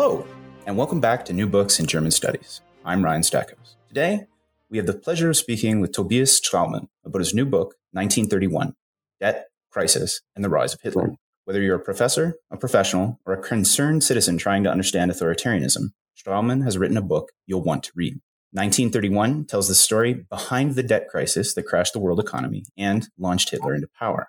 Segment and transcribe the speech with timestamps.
[0.00, 0.24] Hello,
[0.64, 2.60] and welcome back to New Books in German Studies.
[2.84, 3.74] I'm Ryan Stackhouse.
[3.88, 4.26] Today,
[4.70, 8.74] we have the pleasure of speaking with Tobias Straumann about his new book, 1931
[9.18, 11.16] Debt, Crisis, and the Rise of Hitler.
[11.46, 16.62] Whether you're a professor, a professional, or a concerned citizen trying to understand authoritarianism, Straumann
[16.62, 18.20] has written a book you'll want to read.
[18.52, 23.50] 1931 tells the story behind the debt crisis that crashed the world economy and launched
[23.50, 24.28] Hitler into power.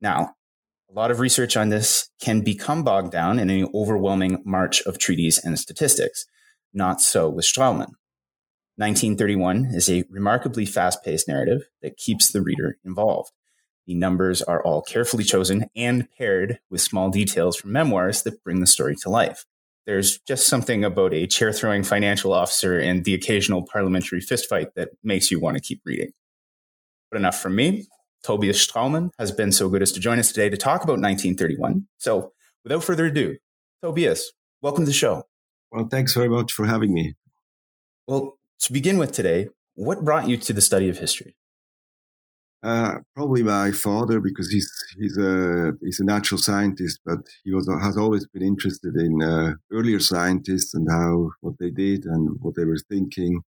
[0.00, 0.36] Now,
[0.90, 4.98] a lot of research on this can become bogged down in an overwhelming march of
[4.98, 6.26] treaties and statistics.
[6.72, 7.92] Not so with Straumann.
[8.76, 13.30] 1931 is a remarkably fast paced narrative that keeps the reader involved.
[13.86, 18.60] The numbers are all carefully chosen and paired with small details from memoirs that bring
[18.60, 19.44] the story to life.
[19.86, 24.90] There's just something about a chair throwing financial officer and the occasional parliamentary fistfight that
[25.02, 26.12] makes you want to keep reading.
[27.10, 27.86] But enough from me.
[28.22, 31.86] Tobias Straumann has been so good as to join us today to talk about 1931.
[31.98, 32.32] So,
[32.64, 33.36] without further ado,
[33.82, 35.24] Tobias, welcome to the show.
[35.72, 37.14] Well, thanks very much for having me.
[38.06, 41.36] Well, to begin with today, what brought you to the study of history?
[42.62, 47.66] Uh, probably my father, because he's he's a he's a natural scientist, but he was
[47.80, 52.54] has always been interested in uh, earlier scientists and how what they did and what
[52.56, 53.40] they were thinking,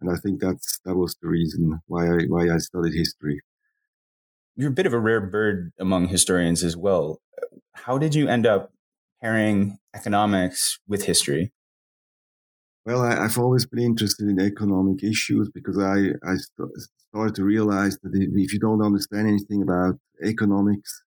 [0.00, 3.42] and I think that's that was the reason why I why I studied history
[4.56, 7.20] you're a bit of a rare bird among historians as well.
[7.72, 8.72] How did you end up
[9.20, 11.52] pairing economics with history?
[12.86, 16.70] Well, I, have always been interested in economic issues because I, I st-
[17.08, 21.02] started to realize that if you don't understand anything about economics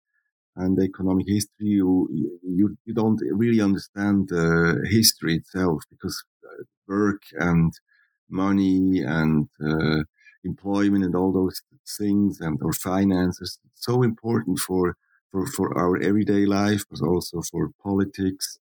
[0.56, 2.08] and economic history, you,
[2.42, 7.72] you, you don't really understand the history itself because uh, work and
[8.28, 10.02] money and uh,
[10.44, 11.62] employment and all those
[11.98, 13.58] things and our finances.
[13.74, 14.96] So important for,
[15.30, 18.58] for, for our everyday life, but also for politics,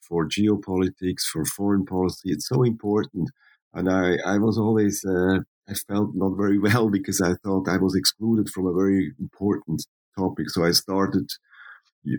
[0.00, 2.30] for geopolitics, for foreign policy.
[2.30, 3.30] It's so important.
[3.72, 7.78] And I, I was always, uh, I felt not very well because I thought I
[7.78, 9.86] was excluded from a very important
[10.18, 10.50] topic.
[10.50, 11.28] So I started,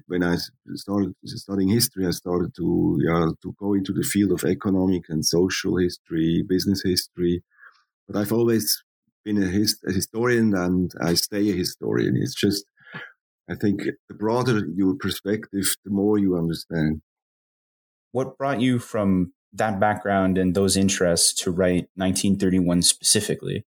[0.08, 0.38] when I
[0.76, 5.26] started studying history, I started to, yeah, to go into the field of economic and
[5.26, 7.44] social history, business history.
[8.08, 8.84] But I've always
[9.24, 12.16] been a, a historian and I stay a historian.
[12.18, 12.66] It's just,
[13.50, 17.02] I think the broader your perspective, the more you understand.
[18.12, 23.66] What brought you from that background and those interests to write 1931 specifically?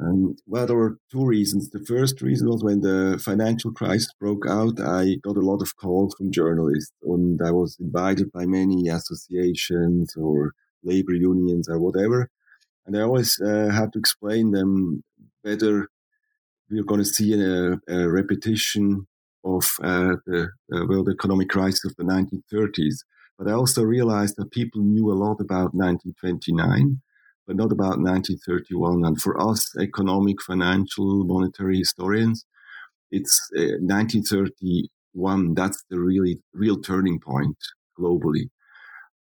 [0.00, 1.68] Um, well, there were two reasons.
[1.68, 5.76] The first reason was when the financial crisis broke out, I got a lot of
[5.76, 12.30] calls from journalists, and I was invited by many associations or labor unions or whatever
[12.86, 15.02] and I always uh, had to explain them
[15.42, 15.88] whether
[16.70, 19.06] we're going to see a, a repetition
[19.44, 23.04] of uh, the uh, world economic crisis of the 1930s.
[23.38, 27.00] But I also realized that people knew a lot about 1929,
[27.46, 29.04] but not about 1931.
[29.04, 32.44] And for us, economic, financial, monetary historians,
[33.10, 35.50] it's 1931.
[35.50, 37.56] Uh, That's the really real turning point
[37.98, 38.50] globally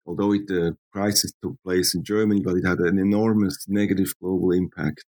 [0.08, 4.50] although it, the crisis took place in Germany, but it had an enormous negative global
[4.52, 5.04] impact.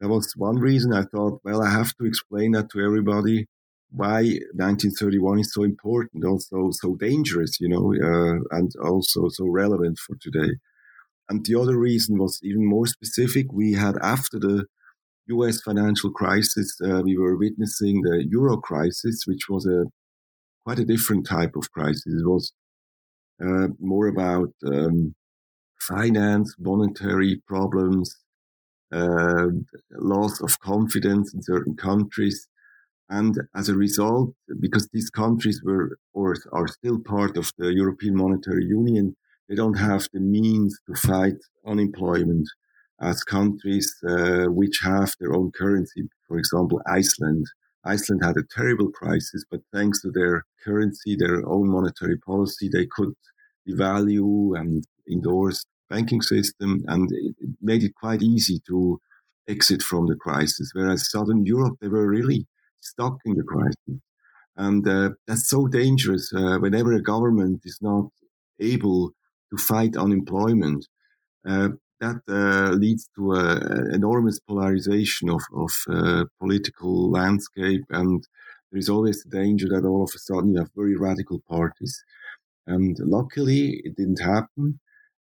[0.00, 3.46] That was one reason I thought, well, I have to explain that to everybody
[3.90, 4.20] why
[4.54, 10.16] 1931 is so important, also so dangerous, you know, uh, and also so relevant for
[10.20, 10.54] today.
[11.28, 13.52] And the other reason was even more specific.
[13.52, 14.66] We had after the
[15.26, 19.84] US financial crisis, uh, we were witnessing the euro crisis, which was a
[20.64, 22.06] quite a different type of crisis.
[22.06, 22.52] It was
[23.42, 25.14] uh, more about um,
[25.80, 28.16] finance, monetary problems,
[28.92, 29.46] uh,
[29.92, 32.48] loss of confidence in certain countries.
[33.10, 38.16] And as a result, because these countries were or are still part of the European
[38.16, 39.16] Monetary Union,
[39.48, 42.46] they don't have the means to fight unemployment
[43.00, 46.08] as countries uh, which have their own currency.
[46.26, 47.46] For example, Iceland
[47.88, 52.86] Iceland had a terrible crisis, but thanks to their currency, their own monetary policy, they
[52.86, 53.12] could
[53.68, 59.00] devalue and endorse banking system, and it made it quite easy to
[59.48, 60.70] exit from the crisis.
[60.74, 62.46] Whereas Southern Europe, they were really
[62.80, 64.02] stuck in the crisis,
[64.56, 66.30] and uh, that's so dangerous.
[66.32, 68.06] Uh, whenever a government is not
[68.60, 69.12] able
[69.50, 70.86] to fight unemployment,
[71.48, 78.26] uh, that uh, leads to an enormous polarization of, of uh, political landscape and
[78.70, 82.04] there is always the danger that all of a sudden you have very radical parties.
[82.66, 84.80] And luckily it didn't happen,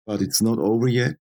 [0.06, 1.16] but it's not over yet.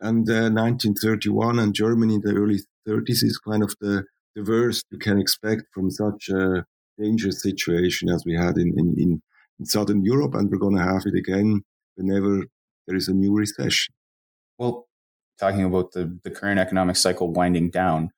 [0.00, 4.04] And uh, 1931 and Germany in the early 30s is kind of the,
[4.34, 6.64] the worst you can expect from such a
[6.98, 9.22] dangerous situation as we had in, in, in,
[9.60, 10.34] in Southern Europe.
[10.34, 11.62] And we're going to have it again
[11.94, 12.46] whenever
[12.86, 13.94] there is a new recession.
[14.58, 14.88] Well,
[15.40, 18.10] talking about the, the current economic cycle winding down,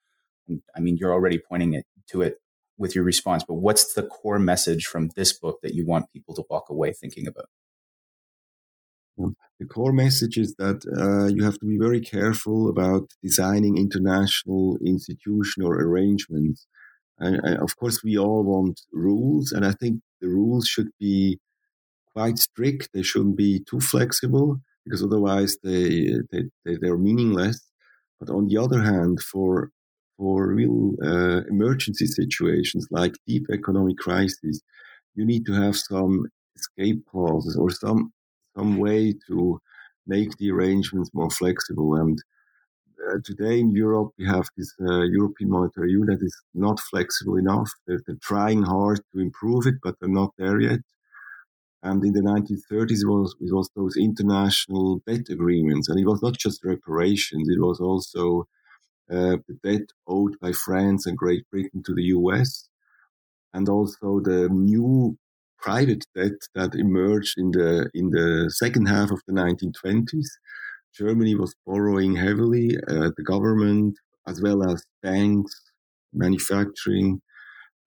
[0.77, 2.39] I mean, you're already pointing it to it
[2.77, 6.35] with your response, but what's the core message from this book that you want people
[6.35, 7.47] to walk away thinking about?
[9.61, 14.79] The core message is that uh, you have to be very careful about designing international
[14.85, 16.67] institution or arrangements.
[17.19, 21.39] And, of course, we all want rules, and I think the rules should be
[22.13, 22.89] quite strict.
[22.93, 27.61] They shouldn't be too flexible because otherwise they, they, they are meaningless.
[28.21, 29.71] But on the other hand, for
[30.19, 34.63] for real uh, emergency situations like deep economic crises,
[35.15, 36.27] you need to have some
[36.57, 38.13] escape clauses or some
[38.57, 39.61] some way to
[40.07, 41.95] make the arrangements more flexible.
[41.97, 42.19] And
[43.09, 47.37] uh, today in Europe, we have this uh, European Monetary Union that is not flexible
[47.37, 47.71] enough.
[47.87, 50.81] They're, they're, trying hard to improve it, but they're not there yet.
[51.83, 55.89] And in the 1930s, it was, it was those international debt agreements.
[55.89, 58.45] And it was not just reparations, it was also
[59.11, 62.69] uh, the debt owed by France and Great Britain to the US,
[63.55, 65.17] and also the new
[65.59, 70.29] private debt that emerged in the in the second half of the 1920s.
[70.95, 73.97] Germany was borrowing heavily, uh, the government
[74.27, 75.55] as well as banks,
[76.13, 77.21] manufacturing,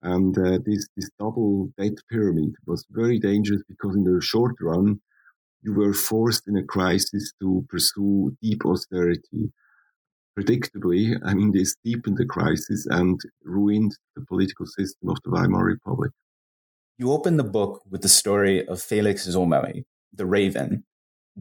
[0.05, 5.01] and uh, this this double debt pyramid was very dangerous because in the short run,
[5.63, 9.51] you were forced in a crisis to pursue deep austerity.
[10.37, 15.63] Predictably, I mean, this deepened the crisis and ruined the political system of the Weimar
[15.63, 16.11] Republic.
[16.99, 20.83] You open the book with the story of Felix Somary, the Raven,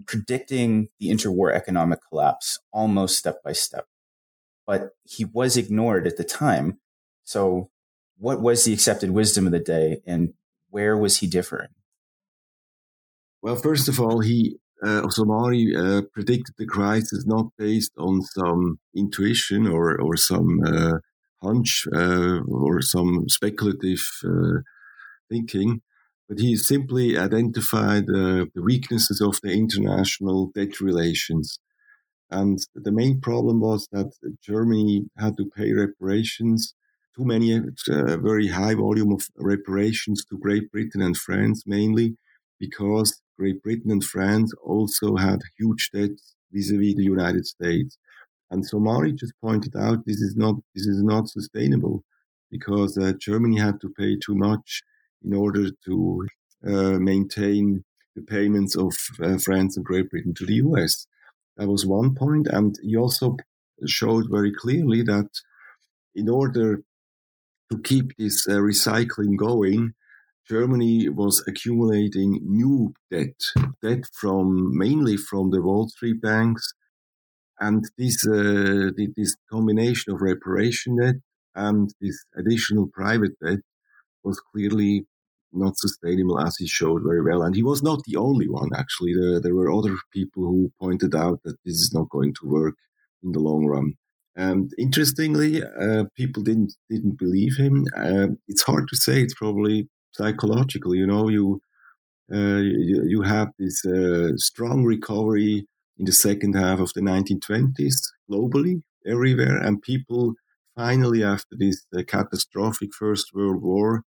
[0.06, 3.84] predicting the interwar economic collapse almost step by step.
[4.66, 6.78] But he was ignored at the time.
[7.24, 7.70] So,
[8.24, 10.32] what was the accepted wisdom of the day, and
[10.70, 11.72] where was he differing?
[13.42, 18.78] Well, first of all, he uh, Somary uh, predicted the crisis not based on some
[18.96, 20.96] intuition or or some uh,
[21.42, 24.58] hunch uh, or some speculative uh,
[25.30, 25.82] thinking,
[26.26, 31.58] but he simply identified uh, the weaknesses of the international debt relations.
[32.30, 34.10] And the main problem was that
[34.50, 36.74] Germany had to pay reparations,
[37.16, 42.16] too many, uh, very high volume of reparations to Great Britain and France mainly,
[42.58, 47.98] because Great Britain and France also had huge debts vis-a-vis the United States.
[48.50, 52.04] And Somary just pointed out this is not this is not sustainable
[52.50, 54.82] because uh, Germany had to pay too much
[55.24, 56.26] in order to
[56.66, 57.84] uh, maintain
[58.14, 61.06] the payments of uh, France and Great Britain to the US.
[61.56, 62.46] That was one point.
[62.46, 63.36] And he also
[63.86, 65.30] showed very clearly that
[66.14, 66.82] in order
[67.70, 69.92] to keep this uh, recycling going,
[70.48, 73.40] Germany was accumulating new debt,
[73.82, 76.74] debt from mainly from the Wall Street banks,
[77.58, 81.16] and this uh, this combination of reparation debt
[81.54, 83.60] and this additional private debt
[84.22, 85.06] was clearly
[85.52, 87.42] not sustainable, as he showed very well.
[87.42, 89.14] And he was not the only one, actually.
[89.14, 92.74] There, there were other people who pointed out that this is not going to work
[93.22, 93.94] in the long run.
[94.36, 97.86] And interestingly, uh, people didn't didn't believe him.
[97.96, 99.20] Uh, it's hard to say.
[99.20, 100.94] It's probably psychological.
[100.94, 101.60] You know, you
[102.32, 105.66] uh, you, you, have this uh, strong recovery
[105.98, 107.96] in the second half of the 1920s
[108.30, 110.32] globally, everywhere, and people
[110.74, 114.02] finally, after this uh, catastrophic First World War,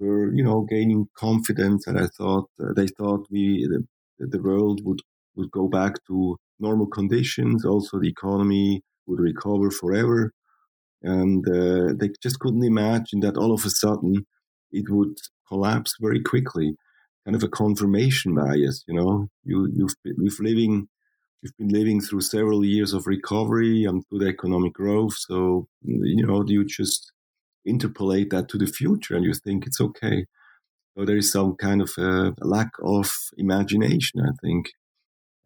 [0.00, 4.80] were you know gaining confidence, and I thought uh, they thought we the, the world
[4.84, 5.00] would
[5.36, 7.64] would go back to normal conditions.
[7.64, 10.32] Also, the economy would recover forever,
[11.02, 14.26] and uh, they just couldn't imagine that all of a sudden
[14.72, 15.16] it would
[15.48, 16.76] collapse very quickly.
[17.24, 19.28] Kind of a confirmation bias, you know.
[19.44, 20.88] You you've been, you've living
[21.42, 26.44] you've been living through several years of recovery and good economic growth, so you know
[26.46, 27.12] you just
[27.66, 30.26] interpolate that to the future and you think it's okay.
[30.96, 34.70] So there is some kind of a lack of imagination, I think.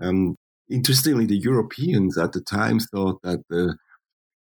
[0.00, 0.36] Um,
[0.70, 3.76] interestingly, the Europeans at the time thought that the,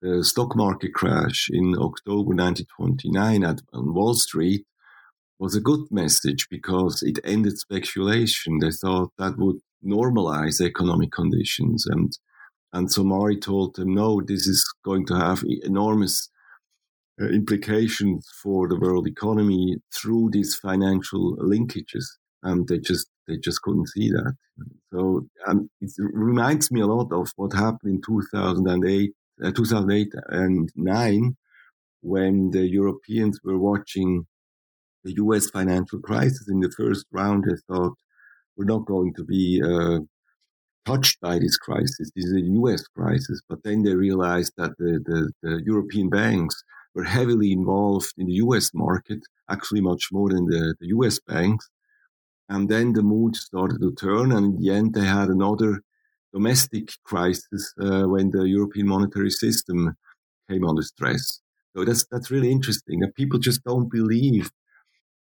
[0.02, 4.64] the stock market crash in October 1929 at on Wall Street
[5.38, 8.58] was a good message because it ended speculation.
[8.58, 11.86] They thought that would normalize economic conditions.
[11.86, 12.12] And,
[12.72, 16.28] and Somary told them, no, this is going to have enormous
[17.20, 22.04] uh, implications for the world economy through these financial linkages,
[22.42, 24.34] and they just they just couldn't see that.
[24.92, 29.12] So um, it reminds me a lot of what happened in 2008,
[29.44, 31.36] uh, 2008 and nine,
[32.00, 34.26] when the Europeans were watching
[35.04, 35.50] the U.S.
[35.50, 37.44] financial crisis in the first round.
[37.44, 37.94] They thought
[38.56, 40.00] we're not going to be uh,
[40.84, 42.10] touched by this crisis.
[42.14, 43.40] This is a US crisis.
[43.48, 46.62] But then they realized that the, the, the, European banks
[46.94, 49.20] were heavily involved in the US market,
[49.50, 51.68] actually much more than the, the US banks.
[52.48, 54.32] And then the mood started to turn.
[54.32, 55.82] And in the end, they had another
[56.32, 59.96] domestic crisis uh, when the European monetary system
[60.48, 61.40] came under stress.
[61.76, 63.00] So that's that's really interesting.
[63.00, 64.50] That people just don't believe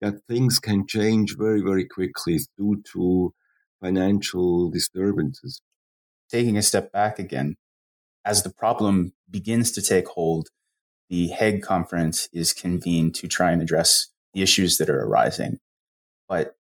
[0.00, 3.34] that things can change very very quickly due to
[3.80, 5.60] financial disturbances.
[6.30, 7.56] Taking a step back again,
[8.24, 10.48] as the problem begins to take hold,
[11.08, 15.58] the Hague conference is convened to try and address the issues that are arising.
[16.28, 16.56] But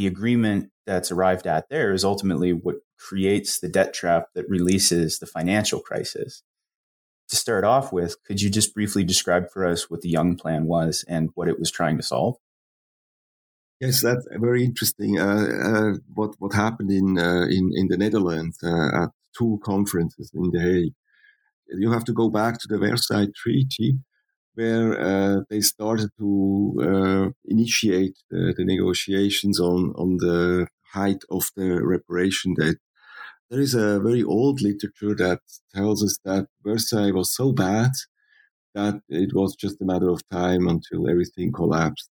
[0.00, 5.18] the agreement that's arrived at there is ultimately what creates the debt trap that releases
[5.18, 6.42] the financial crisis.
[7.28, 10.64] To start off with, could you just briefly describe for us what the Young Plan
[10.64, 12.36] was and what it was trying to solve?
[13.78, 15.18] Yes, that's very interesting.
[15.18, 20.30] Uh, uh, what what happened in uh, in in the Netherlands uh, at two conferences
[20.32, 20.94] in The Hague?
[21.68, 23.98] You have to go back to the Versailles Treaty,
[24.60, 26.30] where uh, they started to
[26.88, 32.78] uh, initiate the, the, negotiations on on the height of the reparation debt.
[33.48, 35.40] There is a very old literature that
[35.74, 37.92] tells us that Versailles was so bad
[38.74, 42.10] that it was just a matter of time until everything collapsed.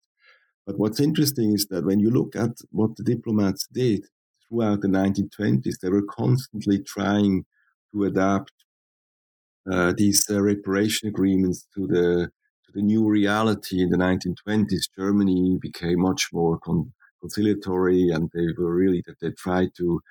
[0.65, 4.01] But what's interesting is that when you look at what the diplomats did
[4.41, 7.45] throughout the 1920s, they were constantly trying
[7.91, 8.53] to adapt
[9.71, 12.29] uh, these uh, reparation agreements to the
[12.69, 14.89] to the new reality in the 1920s.
[14.97, 20.01] Germany became much more con- conciliatory, and they were really that they tried to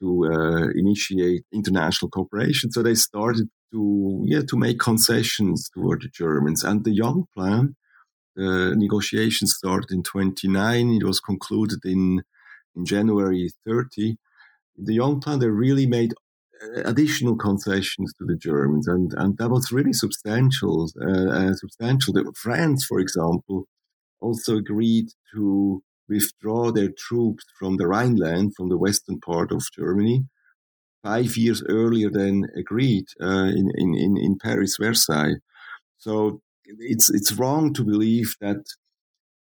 [0.00, 2.72] to uh, initiate international cooperation.
[2.72, 7.76] So they started to yeah to make concessions toward the Germans, and the Young Plan
[8.36, 10.90] the negotiations started in 29.
[10.90, 12.22] It was concluded in,
[12.74, 14.16] in January 30.
[14.76, 16.31] The Young Plan, they really made uh,
[16.84, 20.88] additional concessions to the Germans, and, and that was really substantial.
[21.00, 22.14] Uh, uh, substantial.
[22.36, 23.64] France, for example,
[24.20, 30.24] also agreed to withdraw their troops from the Rhineland, from the western part of Germany,
[31.02, 35.36] five years earlier than agreed uh, in, in, in Paris, Versailles.
[35.98, 38.64] So it's it's wrong to believe that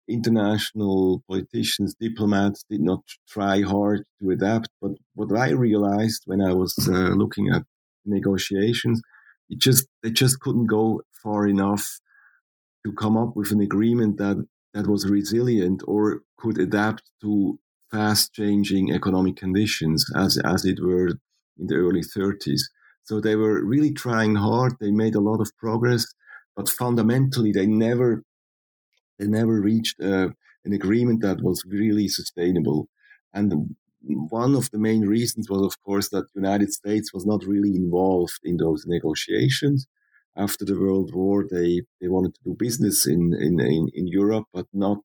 [0.09, 4.69] international politicians, diplomats did not try hard to adapt.
[4.81, 7.63] But what I realized when I was uh, looking at
[8.05, 9.01] negotiations,
[9.49, 11.87] it just they just couldn't go far enough
[12.85, 17.59] to come up with an agreement that that was resilient or could adapt to
[17.91, 21.09] fast changing economic conditions as as it were
[21.59, 22.61] in the early 30s.
[23.05, 24.75] So they were really trying hard.
[24.81, 26.05] They made a lot of progress
[26.59, 28.25] but fundamentally they never
[29.19, 30.29] they never reached uh,
[30.65, 32.89] an agreement that was really sustainable.
[33.33, 37.45] And one of the main reasons was, of course, that the United States was not
[37.45, 39.87] really involved in those negotiations.
[40.37, 44.45] After the World War, they, they wanted to do business in, in, in, in Europe,
[44.53, 45.01] but not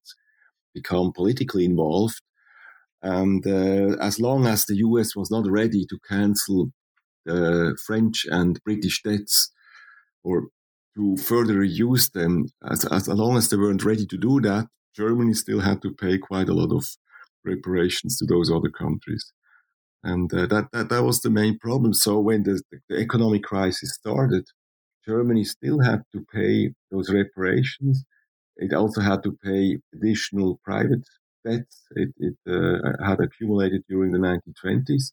[0.72, 2.20] become politically involved.
[3.02, 6.70] And uh, as long as the US was not ready to cancel
[7.26, 9.52] the French and British debts,
[10.22, 10.48] or
[10.96, 12.46] to further reduce them.
[12.70, 16.18] As, as long as they weren't ready to do that, Germany still had to pay
[16.18, 16.86] quite a lot of
[17.44, 19.32] reparations to those other countries.
[20.02, 21.94] And uh, that, that, that was the main problem.
[21.94, 24.44] So when the, the economic crisis started,
[25.06, 28.04] Germany still had to pay those reparations.
[28.56, 31.04] It also had to pay additional private
[31.44, 35.12] debts it, it uh, had accumulated during the 1920s.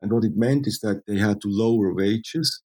[0.00, 2.62] And what it meant is that they had to lower wages.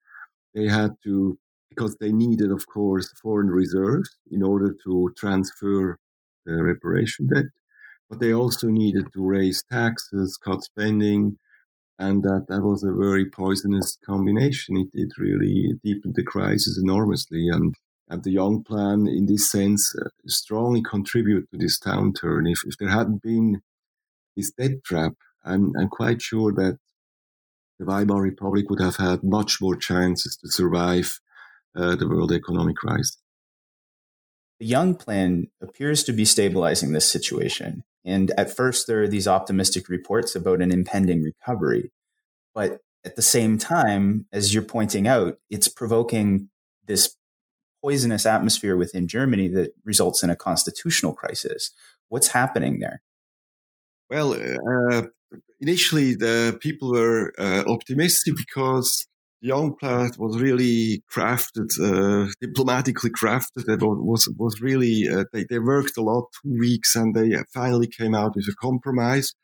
[0.55, 1.39] They had to
[1.75, 5.99] because they needed, of course, foreign reserves in order to transfer
[6.45, 7.47] the reparation debt.
[8.09, 11.39] But they also needed to raise taxes, cut spending,
[11.99, 14.77] and that, that was a very poisonous combination.
[14.77, 17.49] It, it really deepened the crisis enormously.
[17.49, 17.75] And,
[18.09, 22.51] and the Young Plan, in this sense, uh, strongly contributed to this downturn.
[22.51, 23.63] If, if there hadn't been
[24.37, 25.15] this debt trap,
[25.45, 26.79] I'm, I'm quite sure that
[27.79, 31.19] the Weimar Republic would have had much more chances to survive
[31.77, 33.19] uh, the world economic crisis.
[34.61, 37.83] The Young Plan appears to be stabilizing this situation.
[38.05, 41.91] And at first, there are these optimistic reports about an impending recovery.
[42.55, 46.49] But at the same time, as you're pointing out, it's provoking
[46.87, 47.17] this
[47.83, 51.71] poisonous atmosphere within Germany that results in a constitutional crisis.
[52.09, 53.03] What's happening there?
[54.09, 55.07] Well, uh,
[55.61, 59.07] initially, the people were uh, optimistic because
[59.45, 63.69] Young Plan was really crafted, uh, diplomatically crafted.
[63.69, 67.89] It was was really uh, they they worked a lot, two weeks, and they finally
[67.89, 69.35] came out with a compromise.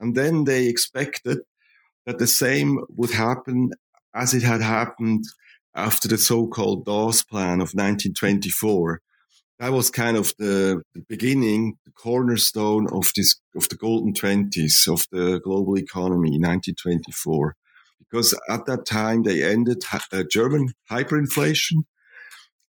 [0.00, 1.38] And then they expected
[2.04, 3.70] that the same would happen
[4.12, 5.24] as it had happened
[5.74, 9.00] after the so-called Dawes Plan of 1924.
[9.60, 14.88] That was kind of the, the beginning, the cornerstone of this of the golden twenties
[14.88, 17.54] of the global economy, 1924
[17.98, 21.84] because at that time they ended uh, German hyperinflation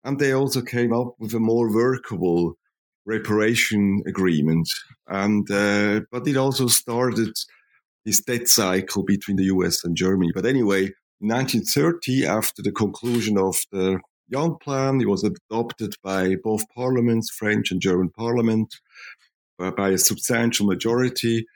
[0.05, 2.55] and they also came up with a more workable
[3.07, 4.69] reparation agreement.
[5.07, 7.35] And uh, but it also started
[8.05, 10.31] this debt cycle between the US and Germany.
[10.35, 10.85] But anyway,
[11.21, 17.31] in 1930, after the conclusion of the Young Plan, it was adopted by both parliaments,
[17.31, 18.75] French and German parliament,
[19.59, 21.47] uh, by a substantial majority.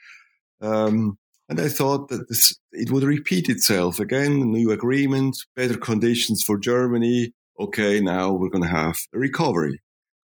[0.60, 1.18] Um,
[1.50, 6.56] and I thought that this, it would repeat itself again, new agreement, better conditions for
[6.56, 7.32] Germany.
[7.58, 9.82] Okay, now we're going to have a recovery.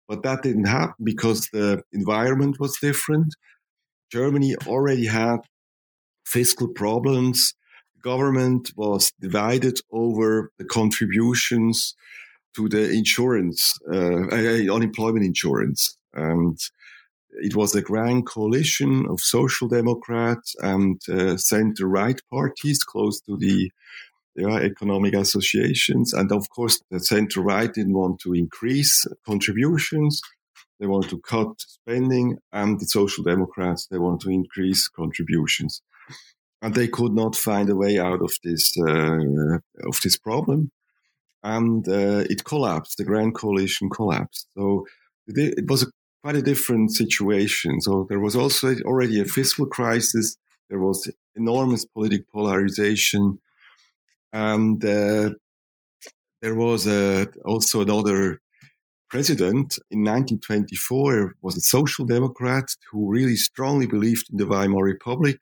[0.06, 3.34] But that didn't happen because the environment was different.
[4.12, 5.38] Germany already had
[6.26, 7.54] fiscal problems.
[7.94, 11.94] The government was divided over the contributions
[12.56, 15.96] to the insurance, uh, uh unemployment insurance.
[16.12, 16.58] And
[17.36, 23.36] it was a grand coalition of social democrats and uh, center right parties close to
[23.36, 23.70] the
[24.36, 26.12] yeah, economic associations.
[26.12, 30.20] And of course, the center right didn't want to increase contributions.
[30.78, 35.80] They want to cut spending and the social democrats, they want to increase contributions.
[36.60, 40.70] And they could not find a way out of this, uh, of this problem.
[41.42, 42.98] And uh, it collapsed.
[42.98, 44.48] The grand coalition collapsed.
[44.56, 44.86] So
[45.28, 45.86] it was a
[46.26, 47.80] quite a different situation.
[47.80, 50.36] So there was also already a fiscal crisis.
[50.68, 53.38] There was enormous political polarization.
[54.32, 55.30] And uh,
[56.42, 58.40] there was uh, also another
[59.08, 65.38] president in 1924 was a social democrat who really strongly believed in the Weimar Republic.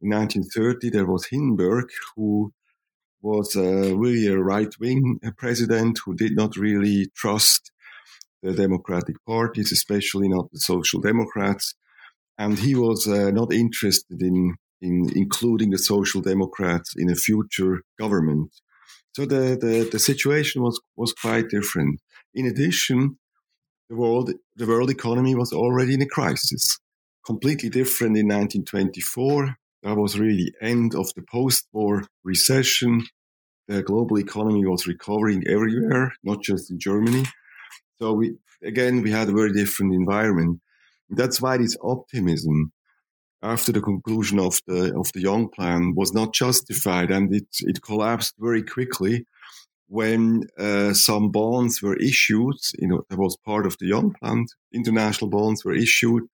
[0.00, 2.52] In 1930, there was Hindenburg, who
[3.22, 7.72] was uh, really a right wing president who did not really trust
[8.42, 11.74] the Democratic parties, especially not the Social Democrats.
[12.38, 17.82] And he was uh, not interested in, in including the Social Democrats in a future
[17.98, 18.50] government.
[19.14, 22.00] So the, the, the situation was, was quite different.
[22.34, 23.18] In addition,
[23.88, 26.78] the world, the world economy was already in a crisis,
[27.26, 29.54] completely different in 1924.
[29.82, 33.04] That was really the end of the post-war recession.
[33.68, 37.24] The global economy was recovering everywhere, not just in Germany.
[38.02, 38.34] So we
[38.64, 40.60] again we had a very different environment.
[41.08, 42.72] That's why this optimism
[43.42, 47.80] after the conclusion of the of the Young Plan was not justified, and it it
[47.82, 49.24] collapsed very quickly
[49.86, 52.58] when uh, some bonds were issued.
[52.80, 54.46] You know, that was part of the Young Plan.
[54.74, 56.24] International bonds were issued,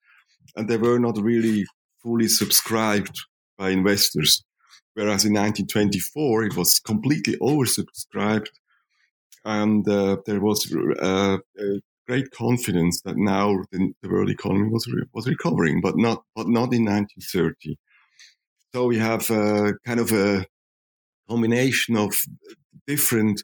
[0.56, 1.66] and they were not really
[2.02, 3.16] fully subscribed
[3.58, 4.42] by investors.
[4.94, 8.48] Whereas in 1924, it was completely oversubscribed
[9.48, 11.38] and uh, there was uh,
[12.06, 16.48] great confidence that now the, the world economy was re- was recovering, but not but
[16.48, 17.78] not in 1930.
[18.74, 20.44] So we have a, kind of a
[21.30, 22.14] combination of
[22.86, 23.42] different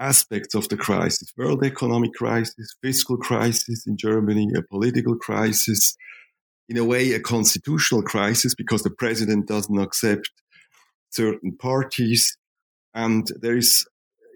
[0.00, 5.96] aspects of the crisis: world economic crisis, fiscal crisis in Germany, a political crisis,
[6.68, 10.28] in a way, a constitutional crisis because the president doesn't accept
[11.10, 12.36] certain parties.
[12.92, 13.86] And there is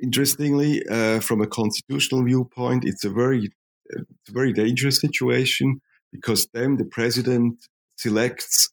[0.05, 3.51] interestingly, uh, from a constitutional viewpoint, it's a very,
[3.87, 5.81] it's a very dangerous situation
[6.13, 7.55] because then the president
[7.97, 8.69] selects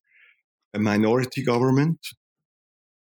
[0.73, 1.99] a minority government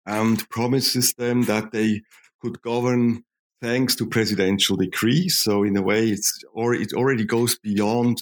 [0.05, 2.01] and promises them that they
[2.41, 3.23] could govern
[3.61, 5.37] thanks to presidential decrees.
[5.45, 8.15] So in a way, it's or it already goes beyond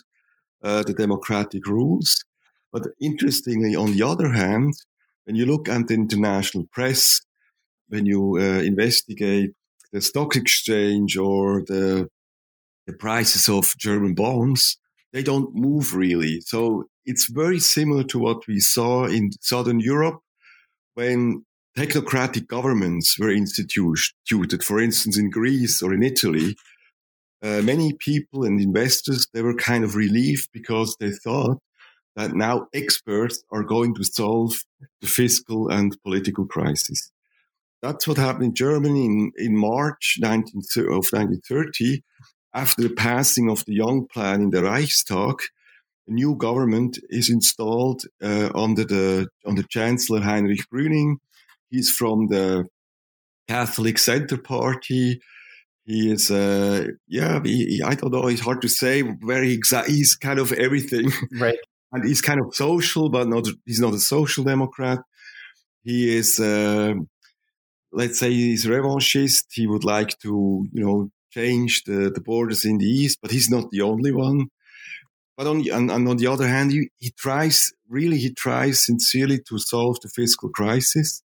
[0.63, 2.23] uh, the democratic rules.
[2.71, 4.73] But interestingly, on the other hand,
[5.25, 7.21] when you look at the international press,
[7.89, 9.51] when you uh, investigate
[9.91, 12.09] the stock exchange or the
[12.87, 14.77] the prices of German bonds,
[15.13, 16.41] they don't move really.
[16.41, 20.19] So it's very similar to what we saw in Southern Europe
[20.95, 21.45] when
[21.77, 24.63] technocratic governments were instituted.
[24.63, 26.55] For instance, in Greece or in Italy,
[27.43, 31.59] uh, many people and investors they were kind of relieved because they thought
[32.15, 34.63] that now experts are going to solve
[35.01, 37.11] the fiscal and political crisis.
[37.81, 42.03] That's what happened in Germany in, in March 19, of 1930.
[42.53, 45.35] After the passing of the Young Plan in the Reichstag,
[46.07, 51.15] a new government is installed uh, under the under Chancellor Heinrich Brüning.
[51.69, 52.65] He's from the
[53.47, 55.21] Catholic Center Party.
[55.85, 58.27] He is, uh, yeah, he, I don't know.
[58.27, 59.95] It's hard to say where he exactly.
[59.95, 61.11] He's kind of everything.
[61.39, 61.57] Right.
[61.91, 64.99] and he's kind of social, but not he's not a social democrat.
[65.83, 66.93] He is, uh,
[67.91, 69.45] let's say, he's revanchist.
[69.51, 73.49] He would like to, you know, change the, the borders in the east, but he's
[73.49, 74.47] not the only one.
[75.37, 79.39] But on, and, and on the other hand, he, he tries really he tries sincerely
[79.49, 81.23] to solve the fiscal crisis,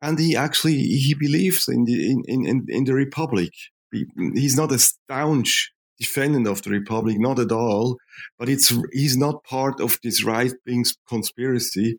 [0.00, 3.50] and he actually he believes in the in in, in the republic.
[3.92, 7.98] He, he's not a staunch defendant of the republic, not at all.
[8.38, 11.98] But it's he's not part of this right wing conspiracy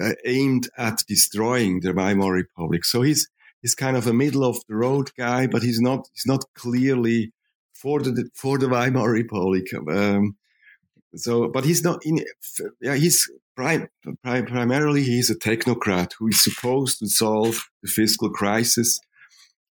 [0.00, 2.84] uh, aimed at destroying the Weimar Republic.
[2.84, 3.28] So he's
[3.60, 7.32] he's kind of a middle of the road guy, but he's not he's not clearly
[7.74, 9.66] for the for the Weimar Republic.
[9.74, 10.36] Um,
[11.14, 12.24] so, but he's not in.
[12.80, 13.88] Yeah, he's prim,
[14.22, 18.98] prim, primarily he's a technocrat who is supposed to solve the fiscal crisis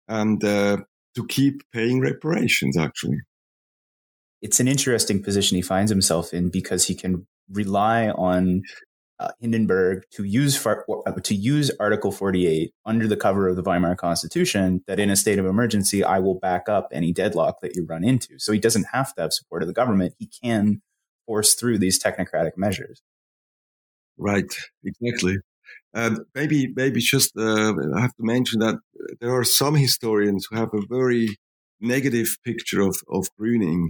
[0.08, 0.78] and uh,
[1.16, 2.78] to keep paying reparations.
[2.78, 3.20] Actually,
[4.42, 8.64] it's an interesting position he finds himself in because he can rely on
[9.20, 13.62] uh, Hindenburg to use far, uh, to use Article 48 under the cover of the
[13.62, 17.76] Weimar Constitution that in a state of emergency I will back up any deadlock that
[17.76, 18.38] you run into.
[18.40, 20.16] So he doesn't have to have support of the government.
[20.20, 20.82] He can
[21.26, 23.02] force through these technocratic measures.
[24.18, 25.38] Right, exactly.
[25.94, 28.76] And maybe, maybe just uh, I have to mention that
[29.22, 31.38] there are some historians who have a very
[31.80, 33.90] negative picture of of Brüning,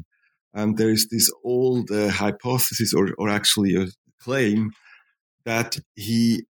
[0.53, 3.88] and there is this old uh, hypothesis, or or actually a
[4.21, 4.71] claim,
[5.45, 6.45] that he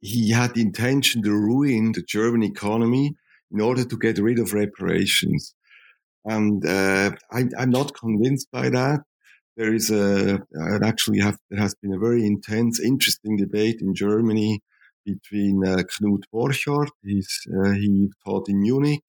[0.00, 3.14] he had the intention to ruin the German economy
[3.52, 5.54] in order to get rid of reparations.
[6.24, 9.02] And uh, I, am not convinced by that
[9.56, 10.40] there is a
[10.82, 14.60] actually have, there has been a very intense, interesting debate in Germany
[15.04, 19.02] between uh, Knut Borchardt, he's, uh, he taught in Munich,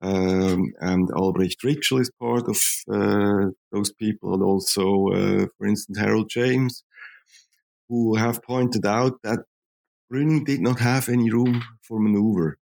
[0.00, 2.58] um, and Albrecht Ritschl is part of
[2.92, 6.84] uh, those people, and also, uh, for instance, Harold James,
[7.88, 9.40] who have pointed out that
[10.12, 12.58] Brüning did not have any room for maneuver.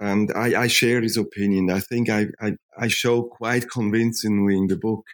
[0.00, 1.70] And I, I share his opinion.
[1.70, 5.04] I think I, I, I show quite convincingly in the book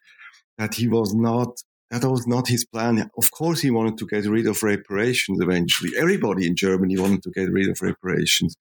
[0.59, 3.11] that he was not that was not his plan.
[3.19, 5.91] Of course, he wanted to get rid of reparations eventually.
[5.99, 8.57] Everybody in Germany wanted to get rid of reparations,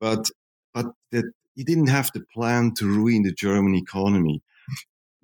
[0.00, 0.30] but
[0.72, 4.42] but that he didn't have the plan to ruin the German economy.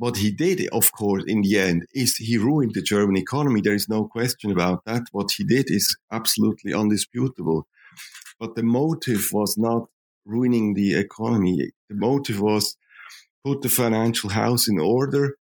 [0.03, 3.61] What he did, of course, in the end, is he ruined the German economy.
[3.61, 5.05] There is no question about that.
[5.12, 7.69] What he did is absolutely undisputable.
[8.41, 9.87] But the motive was not
[10.25, 11.71] ruining the economy.
[11.88, 12.77] The motive was
[13.45, 15.37] put the financial house in order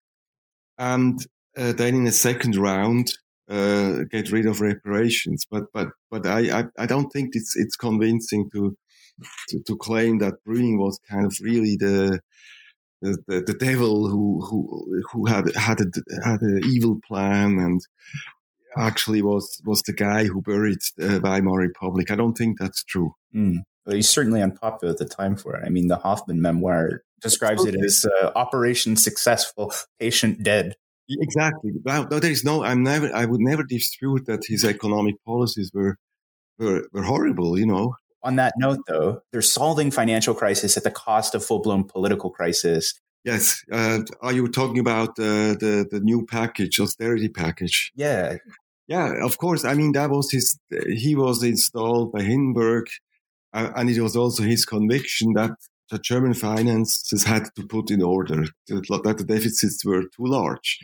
[0.76, 1.18] and
[1.56, 3.14] uh, then in a second round
[3.48, 5.46] uh, get rid of reparations.
[5.50, 8.76] But but but I, I, I don't think it's it's convincing to,
[9.48, 12.20] to, to claim that Brüning was kind of really the
[13.00, 15.86] the, the, the devil who who who had had a
[16.24, 17.80] had an evil plan and
[18.76, 22.10] actually was was the guy who buried the Weimar Republic.
[22.10, 23.14] I don't think that's true.
[23.34, 23.58] Mm.
[23.84, 25.64] But he's certainly unpopular at the time for it.
[25.64, 30.76] I mean, the Hoffman memoir describes it as uh, operation successful, patient dead.
[31.08, 31.72] Exactly.
[31.84, 32.62] Well, there is no.
[32.62, 33.10] I'm never.
[33.14, 35.96] I would never dispute that his economic policies were
[36.58, 37.58] were, were horrible.
[37.58, 37.94] You know.
[38.22, 42.30] On that note, though, they're solving financial crisis at the cost of full blown political
[42.30, 43.00] crisis.
[43.24, 43.64] Yes.
[43.70, 47.92] Uh, are you talking about uh, the the new package, austerity package?
[47.94, 48.36] Yeah.
[48.88, 49.24] Yeah.
[49.24, 49.64] Of course.
[49.64, 50.58] I mean, that was his.
[50.88, 52.86] He was installed by Hindenburg,
[53.52, 55.52] uh, and it was also his conviction that
[55.90, 60.78] the German finances had to put in order that the deficits were too large.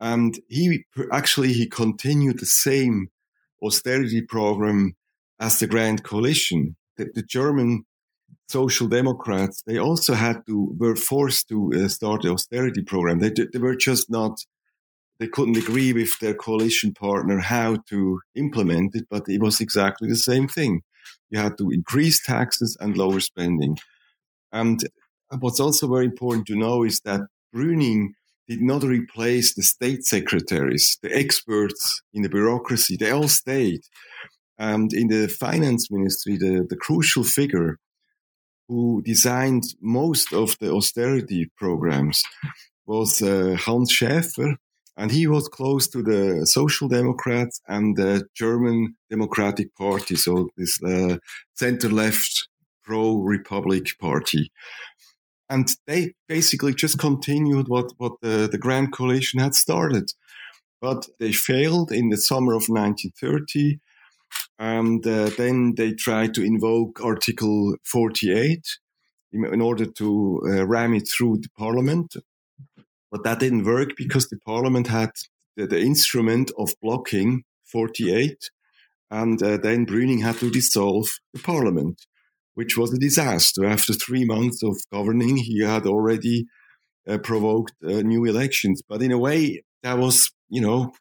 [0.00, 3.08] And he actually he continued the same
[3.62, 4.96] austerity program
[5.40, 6.76] as the Grand Coalition.
[6.96, 7.84] The, the German
[8.48, 13.18] social democrats they also had to were forced to uh, start the austerity program.
[13.18, 14.38] They they were just not
[15.18, 20.08] they couldn't agree with their coalition partner how to implement it, but it was exactly
[20.08, 20.82] the same thing.
[21.30, 23.78] You had to increase taxes and lower spending.
[24.52, 24.80] And
[25.38, 27.20] what's also very important to know is that
[27.54, 28.08] Brüning
[28.48, 32.96] did not replace the state secretaries, the experts in the bureaucracy.
[32.96, 33.80] They all stayed.
[34.58, 37.78] And in the finance ministry, the, the crucial figure
[38.68, 42.22] who designed most of the austerity programs
[42.86, 44.56] was uh, Hans Schäffer,
[44.96, 50.78] and he was close to the Social Democrats and the German Democratic Party, so this
[50.82, 51.18] uh,
[51.54, 52.48] center left
[52.84, 54.52] pro Republic Party.
[55.48, 60.10] And they basically just continued what, what the, the Grand Coalition had started.
[60.80, 63.78] But they failed in the summer of 1930.
[64.58, 68.60] And uh, then they tried to invoke Article 48
[69.32, 72.16] in, in order to uh, ram it through the parliament.
[73.10, 75.10] But that didn't work because the parliament had
[75.56, 78.50] the, the instrument of blocking 48.
[79.10, 82.06] And uh, then Brüning had to dissolve the parliament,
[82.54, 83.64] which was a disaster.
[83.64, 86.46] After three months of governing, he had already
[87.08, 88.82] uh, provoked uh, new elections.
[88.88, 90.92] But in a way, that was, you know,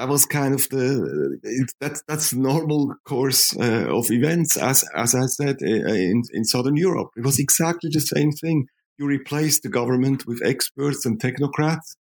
[0.00, 4.56] that was kind of the that's that's normal course uh, of events.
[4.56, 8.68] As as I said uh, in in Southern Europe, it was exactly the same thing.
[8.96, 11.96] You replace the government with experts and technocrats.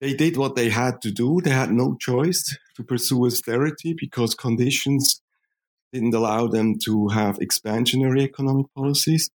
[0.00, 1.40] They did what they had to do.
[1.42, 5.20] They had no choice to pursue austerity because conditions
[5.92, 9.30] didn't allow them to have expansionary economic policies.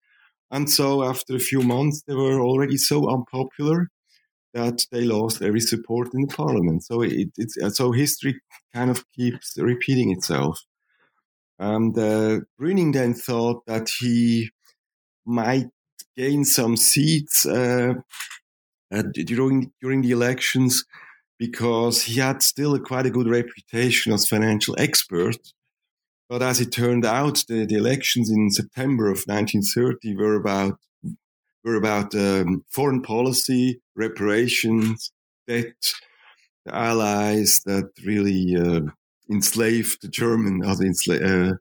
[0.49, 3.89] And so after a few months, they were already so unpopular
[4.53, 6.83] that they lost every support in the parliament.
[6.83, 8.39] So it, it's so history
[8.73, 10.59] kind of keeps repeating itself.
[11.59, 14.49] And uh, Brüning then thought that he
[15.25, 15.67] might
[16.15, 17.95] gain some seats uh,
[19.13, 20.85] during during the elections
[21.37, 25.37] because he had still a, quite a good reputation as financial expert.
[26.27, 30.77] But as it turned out, the, the elections in September of 1930 were about
[31.63, 35.11] were about um, foreign policy, reparations,
[35.47, 35.73] debt,
[36.65, 38.81] the allies that really uh,
[39.31, 41.53] enslaved the German, uh,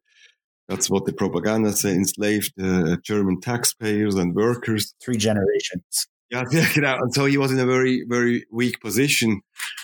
[0.68, 4.94] that's what the propaganda said, enslaved uh, German taxpayers and workers.
[5.02, 6.06] Three generations.
[6.30, 9.40] Yeah, yeah, and so he was in a very, very weak position,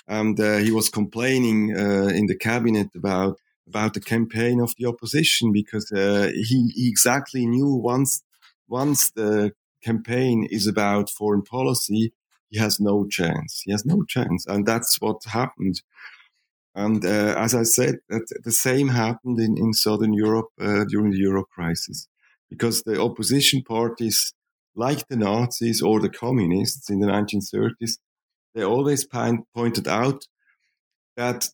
[0.06, 4.84] and uh, he was complaining uh, in the cabinet about about the campaign of the
[4.84, 8.22] opposition because uh, he, he exactly knew once
[8.68, 9.52] once the
[9.84, 12.12] campaign is about foreign policy,
[12.48, 13.62] he has no chance.
[13.64, 15.82] He has no chance, and that's what happened.
[16.74, 21.18] And uh, as I said, the same happened in, in Southern Europe uh, during the
[21.18, 22.08] Euro crisis,
[22.50, 24.34] because the opposition parties,
[24.74, 27.98] like the Nazis or the communists in the 1930s,
[28.54, 30.26] they always pointed out
[31.16, 31.48] that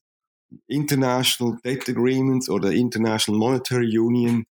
[0.71, 4.45] international debt agreements or the international monetary union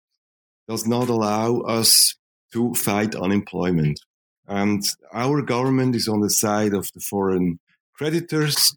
[0.67, 2.15] does not allow us
[2.53, 3.99] to fight unemployment.
[4.47, 4.83] And
[5.13, 7.59] our government is on the side of the foreign
[7.93, 8.75] creditors.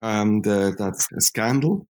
[0.00, 1.86] And uh, that's a scandal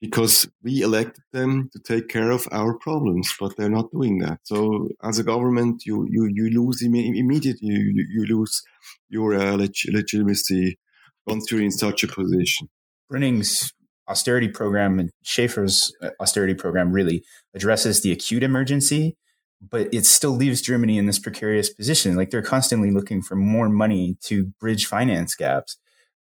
[0.00, 4.38] because we elected them to take care of our problems, but they're not doing that.
[4.44, 8.62] So as a government, you, you, you lose Im- immediately, you, you lose
[9.08, 10.78] your uh, leg- legitimacy
[11.26, 12.68] once you're in such a position.
[13.12, 13.72] Brüning's
[14.08, 17.22] austerity program and Schäffer's uh, austerity program really
[17.54, 19.16] addresses the acute emergency
[19.60, 22.16] but it still leaves Germany in this precarious position.
[22.16, 25.76] Like they're constantly looking for more money to bridge finance gaps.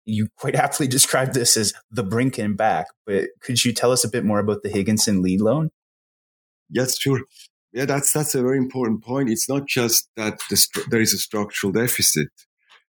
[0.05, 4.05] You quite aptly described this as the brink and back, but could you tell us
[4.05, 5.70] a bit more about the Higginson lead loan?
[6.70, 7.20] Yes, sure.
[7.72, 9.29] Yeah, that's that's a very important point.
[9.29, 12.29] It's not just that the, there is a structural deficit.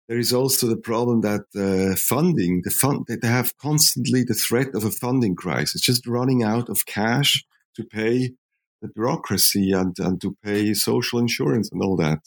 [0.09, 4.75] There is also the problem that uh, funding, the fund, they have constantly the threat
[4.75, 7.45] of a funding crisis, just running out of cash
[7.77, 8.33] to pay
[8.83, 12.21] the bureaucracy and, and to pay social insurance and all that.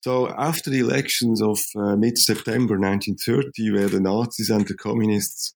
[0.00, 5.54] So after the elections of uh, mid-September 1930, where the Nazis and the communists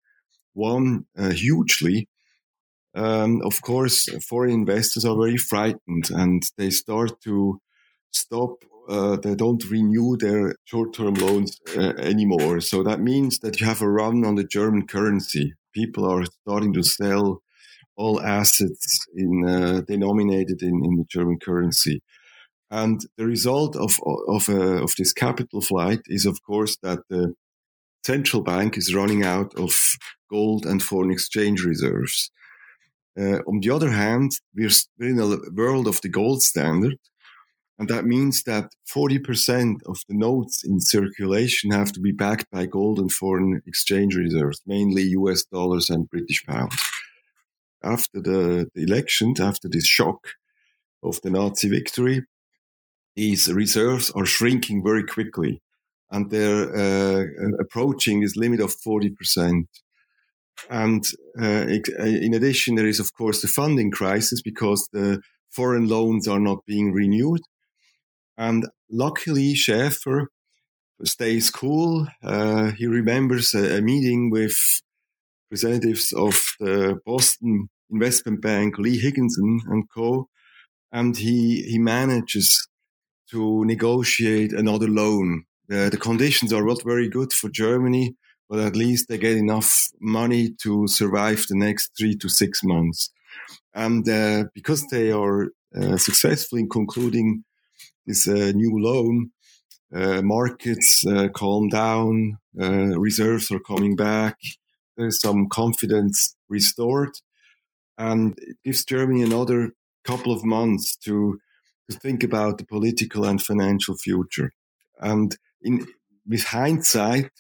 [0.55, 2.09] won uh, hugely,
[2.95, 7.61] um, of course, foreign investors are very frightened and they start to
[8.11, 8.65] stop.
[8.89, 12.61] Uh, they don't renew their short-term loans uh, anymore.
[12.61, 15.55] So that means that you have a run on the German currency.
[15.73, 17.43] People are starting to sell
[18.03, 22.03] all assets in uh, denominated in, in the German currency.
[22.71, 24.01] And the result of
[24.37, 27.35] of, uh, of this capital flight is, of course, that the
[28.05, 29.73] central bank is running out of
[30.29, 32.31] gold and foreign exchange reserves.
[33.21, 36.99] Uh, on the other hand, we're, we're in a world of the gold standard,
[37.79, 42.65] and that means that 40% of the notes in circulation have to be backed by
[42.67, 46.81] gold and foreign exchange reserves, mainly US dollars and British pounds
[47.85, 50.29] after the, elections, after this shock
[51.03, 52.23] of the Nazi victory,
[53.17, 55.61] these reserves are shrinking very quickly
[56.13, 57.25] and they're uh,
[57.59, 59.65] approaching this limit of 40%.
[60.71, 61.05] And
[61.41, 66.29] uh, uh, in addition, there is, of course, the funding crisis because the foreign loans
[66.29, 67.41] are not being renewed.
[68.37, 70.27] And luckily, Schäffer
[71.05, 72.07] stays cool.
[72.23, 74.57] Uh, he remembers a, a meeting with
[75.53, 80.29] representatives of the Boston investment bank, Lee Higginson and co.
[80.93, 82.69] And he, he manages
[83.31, 85.45] to negotiate another loan.
[85.69, 88.17] The, the conditions are not very good for Germany,
[88.49, 93.11] but at least they get enough money to survive the next three to six months.
[93.75, 97.45] And uh, because they are uh, successful in concluding
[98.07, 99.31] this uh, new loan,
[99.95, 104.37] uh, markets uh, calm down, uh, reserves are coming back,
[104.97, 107.11] there's some confidence restored,
[107.99, 109.73] and it gives Germany another
[110.05, 111.39] couple of months to
[111.91, 114.53] to think about the political and financial future.
[115.01, 115.87] And in
[116.27, 117.31] with hindsight,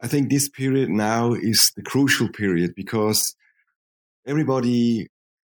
[0.00, 3.34] I think this period now is the crucial period because
[4.26, 5.08] everybody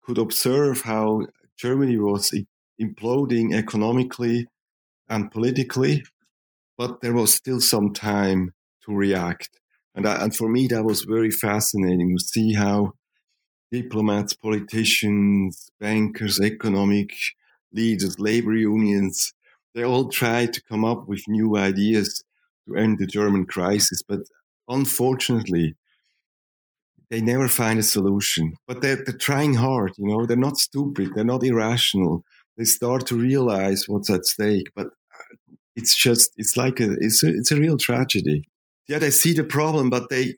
[0.03, 2.33] could observe how Germany was
[2.81, 4.47] imploding economically
[5.07, 6.03] and politically,
[6.77, 8.53] but there was still some time
[8.85, 9.49] to react.
[9.95, 12.93] And, I, and for me, that was very fascinating to see how
[13.71, 17.13] diplomats, politicians, bankers, economic
[17.71, 19.33] leaders, labor unions,
[19.73, 22.23] they all tried to come up with new ideas
[22.67, 24.01] to end the German crisis.
[24.07, 24.21] But
[24.67, 25.75] unfortunately,
[27.09, 28.53] they never find a solution.
[28.67, 32.23] But they're, they're trying hard, you know, they're not stupid, they're not irrational.
[32.57, 34.71] They start to realize what's at stake.
[34.75, 34.87] But
[35.75, 38.47] it's just, it's like a, it's a, it's a real tragedy.
[38.87, 40.35] Yeah, they see the problem, but they,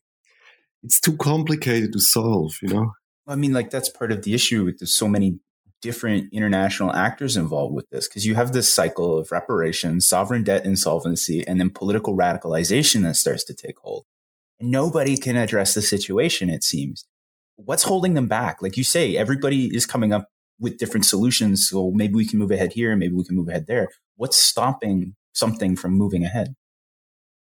[0.84, 2.92] it's too complicated to solve, you know?
[3.28, 5.40] I mean, like that's part of the issue with there's so many
[5.82, 10.66] different international actors involved with this because you have this cycle of reparations, sovereign debt
[10.66, 14.06] insolvency, and then political radicalization that starts to take hold.
[14.60, 17.06] Nobody can address the situation, it seems.
[17.58, 18.62] What's holding them back?
[18.62, 20.30] Like you say, everybody is coming up
[20.60, 21.68] with different solutions.
[21.70, 23.90] So maybe we can move ahead here, maybe we can move ahead there.
[24.16, 26.56] What's stopping something from moving ahead?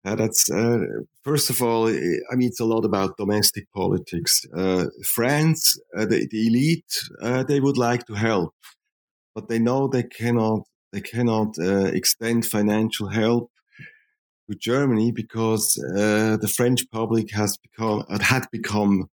[0.04, 0.78] Uh, that's uh,
[1.24, 4.44] first of all, I mean, it's a lot about domestic politics.
[4.56, 8.54] Uh, France, uh, the, the, elite, uh, they would like to help,
[9.34, 10.62] but they know they cannot.
[10.92, 13.50] They cannot uh, extend financial help
[14.48, 19.10] to Germany because the French public has become had become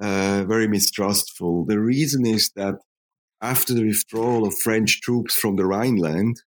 [0.00, 1.66] very mistrustful.
[1.66, 2.76] The reason is that
[3.42, 6.40] after the withdrawal of French troops from the Rhineland,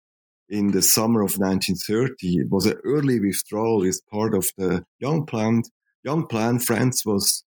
[0.53, 2.37] in the summer of 1930.
[2.37, 5.63] It was an early withdrawal as part of the Young Plan.
[6.03, 7.43] Young Plan, France was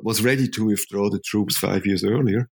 [0.00, 2.48] was ready to withdraw the troops five years earlier.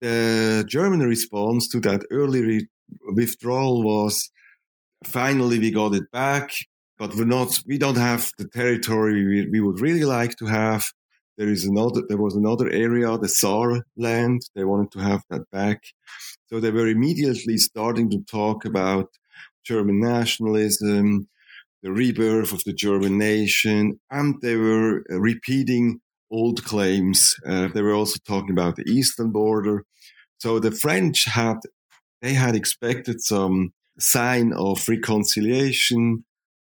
[0.00, 2.68] The German response to that early re-
[3.16, 4.30] withdrawal was
[5.04, 6.52] finally we got it back,
[6.98, 10.84] but we're not, we don't have the territory we, we would really like to have.
[11.38, 14.42] There is another, there was another area, the Saar land.
[14.54, 15.80] They wanted to have that back.
[16.54, 19.08] So they were immediately starting to talk about
[19.66, 21.26] German nationalism,
[21.82, 27.34] the rebirth of the German nation, and they were repeating old claims.
[27.44, 29.84] Uh, they were also talking about the eastern border.
[30.38, 31.56] So the French had
[32.22, 36.24] they had expected some sign of reconciliation.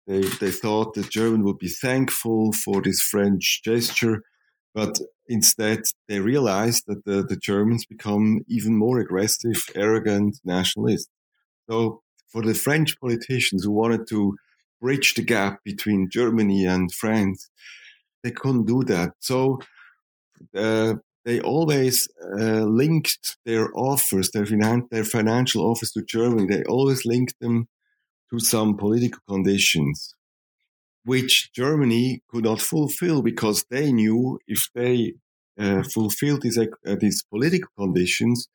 [0.08, 4.24] They they thought the German would be thankful for this French gesture,
[4.78, 11.10] but instead, they realized that the, the Germans become even more aggressive, arrogant, nationalist.
[11.68, 14.38] So for the French politicians who wanted to
[14.80, 17.50] bridge the gap between Germany and France,
[18.24, 19.13] they couldn't do that.
[19.20, 19.62] So
[20.56, 20.94] uh,
[21.26, 22.08] they always
[22.40, 27.68] uh, linked their offers, their, finan- their financial offers to Germany, they always linked them
[28.30, 30.13] to some political conditions
[31.08, 35.13] which Germany could not fulfill because they knew if they
[35.58, 38.50] uh, fulfilled these, uh, these political conditions,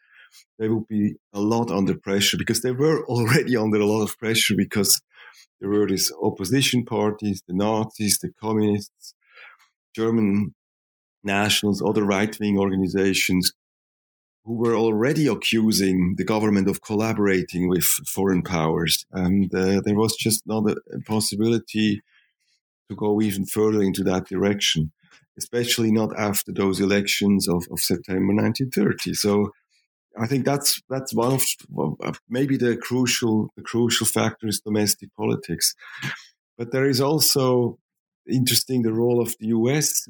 [0.58, 4.18] they would be a lot under pressure because they were already under a lot of
[4.18, 5.00] pressure because
[5.60, 9.14] there were these opposition parties, the Nazis, the communists,
[9.96, 10.54] German
[11.24, 13.54] nationals, other right wing organizations
[14.44, 17.84] who were already accusing the government of collaborating with
[18.14, 19.06] foreign powers.
[19.10, 22.02] And uh, there was just not a, a possibility
[22.88, 24.92] to go even further into that direction,
[25.38, 29.14] especially not after those elections of, of September 1930.
[29.14, 29.50] So
[30.18, 35.74] I think that's that's one of maybe the crucial the crucial factor is domestic politics,
[36.58, 37.78] but there is also
[38.30, 40.08] interesting the role of the U.S.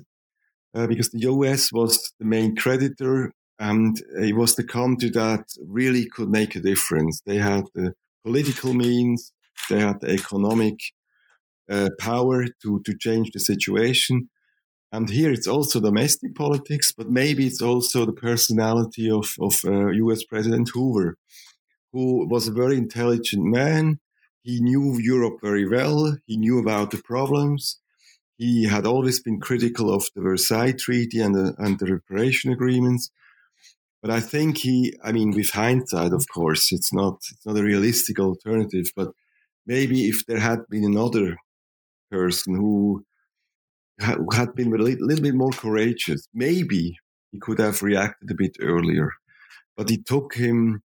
[0.75, 1.73] Uh, because the U.S.
[1.73, 7.23] was the main creditor and it was the country that really could make a difference.
[7.25, 7.95] They had the
[8.25, 9.33] political means,
[9.71, 10.81] they had the economic
[11.71, 14.29] uh, power to, to change the situation.
[14.93, 19.89] And here it's also domestic politics, but maybe it's also the personality of, of uh,
[19.89, 21.17] US President Hoover,
[21.93, 24.01] who was a very intelligent man.
[24.43, 26.19] He knew Europe very well.
[26.27, 27.79] He knew about the problems.
[28.37, 33.11] He had always been critical of the Versailles Treaty and the, and the reparation agreements.
[34.03, 37.63] But I think he, I mean, with hindsight, of course, it's not, it's not a
[37.63, 39.13] realistic alternative, but
[39.65, 41.37] maybe if there had been another
[42.13, 43.05] person who
[43.99, 46.99] had been a little bit more courageous, maybe
[47.33, 49.11] he could have reacted a bit earlier.
[49.77, 50.83] But it took him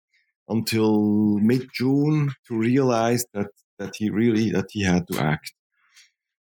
[0.48, 5.52] until mid June to realize that that he really that he had to act.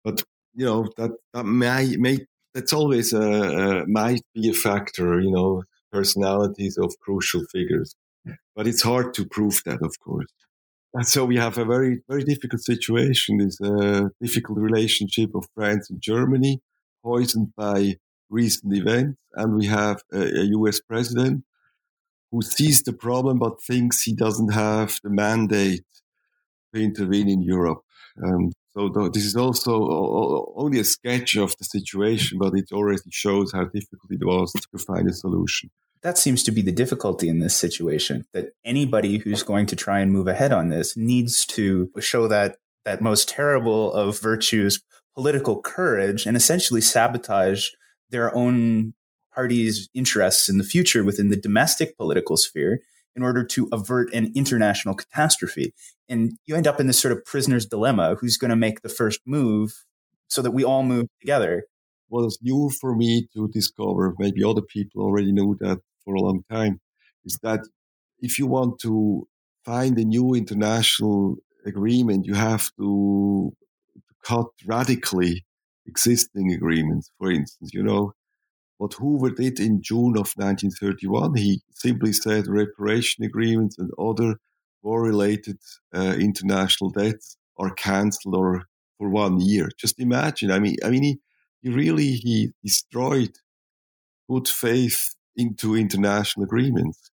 [0.05, 0.23] But
[0.55, 2.19] you know that that may may
[2.55, 3.23] that's always a,
[3.83, 5.21] a might be a factor.
[5.21, 7.97] You know, personalities of crucial figures,
[8.55, 10.29] but it's hard to prove that, of course.
[10.95, 13.39] And so we have a very very difficult situation.
[13.39, 16.61] This a difficult relationship of France and Germany,
[17.03, 17.97] poisoned by
[18.31, 20.81] recent events, and we have a, a U.S.
[20.81, 21.45] president
[22.31, 25.85] who sees the problem but thinks he doesn't have the mandate
[26.75, 27.81] to intervene in Europe.
[28.23, 29.73] Um, so this is also
[30.57, 34.79] only a sketch of the situation, but it already shows how difficult it was to
[34.79, 35.71] find a solution.
[36.03, 38.25] That seems to be the difficulty in this situation.
[38.33, 42.57] That anybody who's going to try and move ahead on this needs to show that
[42.85, 44.81] that most terrible of virtues,
[45.15, 47.69] political courage, and essentially sabotage
[48.11, 48.95] their own
[49.35, 52.81] party's interests in the future within the domestic political sphere
[53.15, 55.75] in order to avert an international catastrophe.
[56.09, 58.89] And you end up in this sort of prisoner's dilemma who's going to make the
[58.89, 59.85] first move
[60.29, 61.65] so that we all move together.
[62.09, 66.21] What is new for me to discover, maybe other people already knew that for a
[66.23, 66.81] long time,
[67.27, 67.61] is that
[68.21, 69.29] if you want to
[69.65, 71.37] find a new international
[71.67, 73.53] agreement, you have to
[74.25, 75.45] cut radically
[75.87, 77.11] existing agreements.
[77.19, 78.15] For instance, you know,
[78.79, 84.37] what Hoover did in June of 1931, he simply said reparation agreements and other
[84.83, 85.59] war-related
[85.95, 88.65] uh, international debts are cancelled or
[88.97, 89.69] for one year.
[89.79, 90.51] Just imagine.
[90.51, 91.19] I mean, I mean, he,
[91.61, 93.35] he really he destroyed
[94.31, 97.11] good faith into international agreements,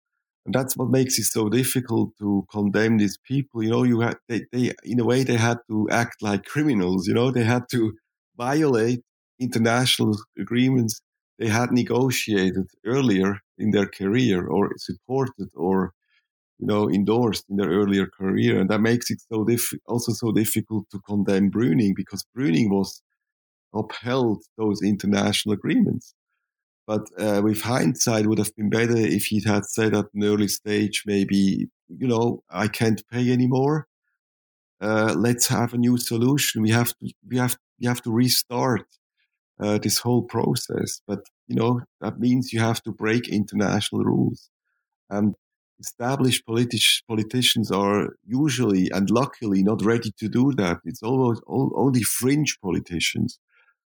[0.46, 3.62] and that's what makes it so difficult to condemn these people.
[3.62, 7.08] You know, you had they, they in a way they had to act like criminals.
[7.08, 7.94] You know, they had to
[8.36, 9.02] violate
[9.40, 11.00] international agreements
[11.38, 15.92] they had negotiated earlier in their career or supported or
[16.58, 20.32] you know endorsed in their earlier career and that makes it so diff- also so
[20.32, 23.02] difficult to condemn Brüning because Brüning was
[23.74, 26.14] upheld those international agreements
[26.90, 30.48] but uh, with hindsight would have been better if he had said at an early
[30.48, 31.68] stage maybe
[32.00, 32.26] you know
[32.64, 33.76] i can't pay anymore
[34.86, 38.86] uh, let's have a new solution we have to we have we have to restart
[39.60, 41.00] uh, this whole process.
[41.06, 44.50] But you know that means you have to break international rules,
[45.08, 45.34] and
[45.80, 50.78] established politi- politicians are usually and luckily not ready to do that.
[50.84, 53.38] It's almost all, only fringe politicians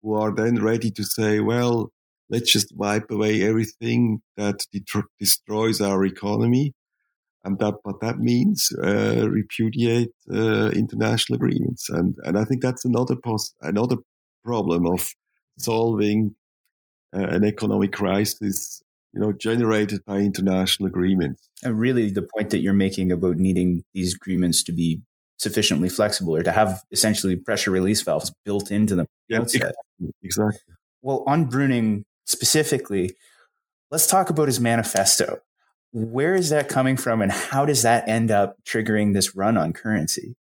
[0.03, 1.93] who are then ready to say, well,
[2.33, 6.73] let's just wipe away everything that det- destroys our economy.
[7.45, 12.85] And that, but that means uh, repudiate uh, international agreements, and and I think that's
[12.85, 13.97] another pos- another
[14.45, 15.13] problem of
[15.59, 16.37] solving
[17.13, 18.81] uh, an economic crisis
[19.13, 21.49] you know generated by international agreements.
[21.63, 25.03] And really the point that you're making about needing these agreements to be
[25.37, 29.07] sufficiently flexible or to have essentially pressure release valves built into them.
[29.29, 29.73] Yeah, exactly,
[30.23, 30.61] exactly.
[31.03, 33.15] Well on Brüning specifically
[33.91, 35.39] let's talk about his manifesto
[35.93, 39.73] where is that coming from and how does that end up triggering this run on
[39.73, 40.35] currency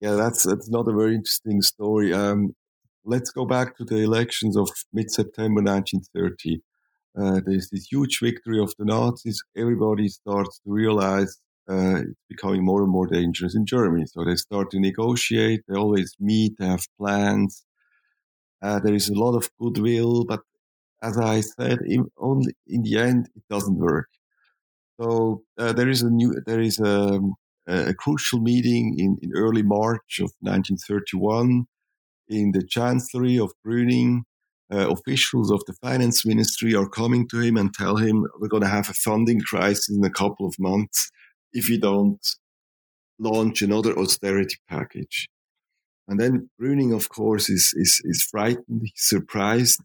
[0.00, 2.54] yeah that's that's not a very interesting story um,
[3.08, 6.60] let's go back to the elections of mid September 1930.
[7.18, 9.42] Uh, there's this huge victory of the Nazis.
[9.56, 14.04] Everybody starts to realize uh, it's becoming more and more dangerous in Germany.
[14.06, 15.62] So they start to negotiate.
[15.66, 16.52] They always meet.
[16.58, 17.64] They have plans.
[18.62, 20.40] Uh, there is a lot of goodwill, but
[21.02, 24.08] as I said, in, only in the end, it doesn't work.
[25.00, 27.20] So uh, there is a new, there is a,
[27.66, 31.66] a crucial meeting in, in early March of 1931
[32.28, 34.22] in the chancellery of Brüning,
[34.72, 38.62] uh, officials of the finance ministry are coming to him and tell him we're going
[38.62, 41.10] to have a funding crisis in a couple of months
[41.52, 42.20] if you don't
[43.18, 45.28] launch another austerity package.
[46.06, 49.80] And then Brüning, of course, is, is, is frightened, he's surprised,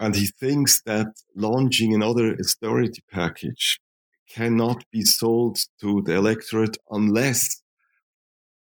[0.00, 3.80] and he thinks that launching another austerity package
[4.28, 7.62] cannot be sold to the electorate unless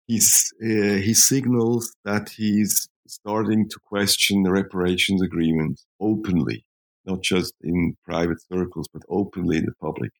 [0.07, 6.65] he's, uh, he signals that he's starting to question the reparations agreement openly,
[7.05, 10.11] not just in private circles, but openly in the public.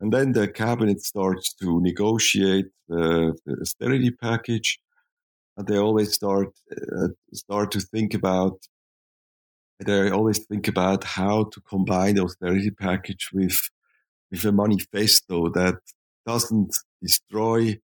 [0.00, 4.78] And then the cabinet starts to negotiate uh, the austerity package,
[5.56, 8.58] and they always start uh, start to think about.
[9.78, 13.58] They always think about how to combine the austerity package with
[14.30, 15.76] with a manifesto that
[16.26, 17.78] doesn't destroy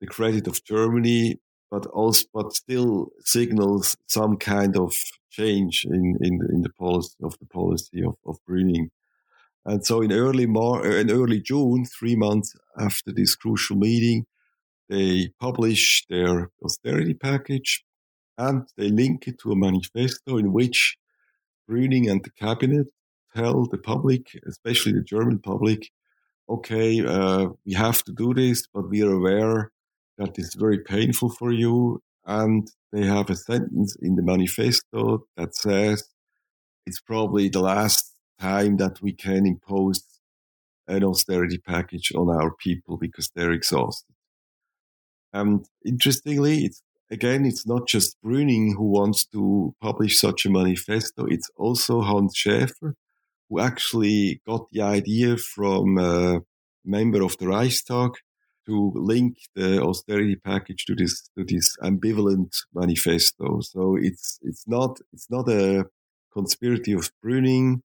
[0.00, 1.40] the credit of Germany,
[1.70, 4.92] but also but still signals some kind of
[5.30, 8.90] change in in, in the policy of the policy of, of Brüning.
[9.64, 14.26] And so in early Mar- in early June, three months after this crucial meeting,
[14.88, 17.84] they publish their austerity package
[18.38, 20.96] and they link it to a manifesto in which
[21.68, 22.88] Brüning and the cabinet
[23.34, 25.90] tell the public, especially the German public,
[26.48, 29.72] okay, uh, we have to do this, but we are aware
[30.18, 32.00] that it's very painful for you.
[32.24, 36.04] And they have a sentence in the manifesto that says
[36.86, 40.02] it's probably the last time that we can impose
[40.88, 44.14] an austerity package on our people because they're exhausted.
[45.32, 51.26] And interestingly, it's again, it's not just Brüning who wants to publish such a manifesto.
[51.26, 52.94] It's also Hans Schäffer,
[53.48, 56.40] who actually got the idea from a
[56.84, 58.12] member of the Reichstag
[58.66, 63.60] to link the austerity package to this to this ambivalent manifesto.
[63.60, 65.86] So it's it's not it's not a
[66.32, 67.80] conspiracy of Brüning.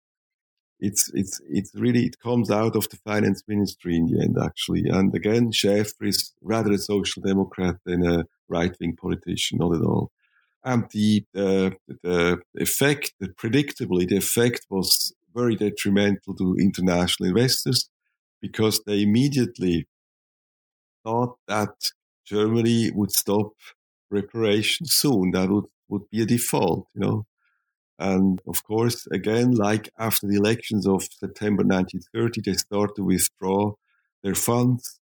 [0.82, 4.90] It's it's it's really it comes out of the finance ministry in the end actually.
[4.90, 9.84] And again, Schäffer is rather a social democrat than a right wing politician, not at
[9.84, 10.12] all.
[10.64, 11.72] And the uh,
[12.04, 17.90] the effect, predictably, the effect was very detrimental to international investors
[18.42, 19.88] because they immediately
[21.04, 21.74] thought that
[22.26, 23.54] Germany would stop
[24.10, 25.32] reparations soon.
[25.32, 27.26] That would, would be a default, you know.
[28.02, 33.74] And of course, again, like after the elections of September 1930, they start to withdraw
[34.24, 35.00] their funds.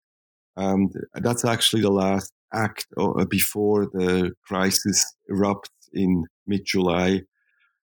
[0.56, 7.22] And that's actually the last act uh, before the crisis erupts in mid July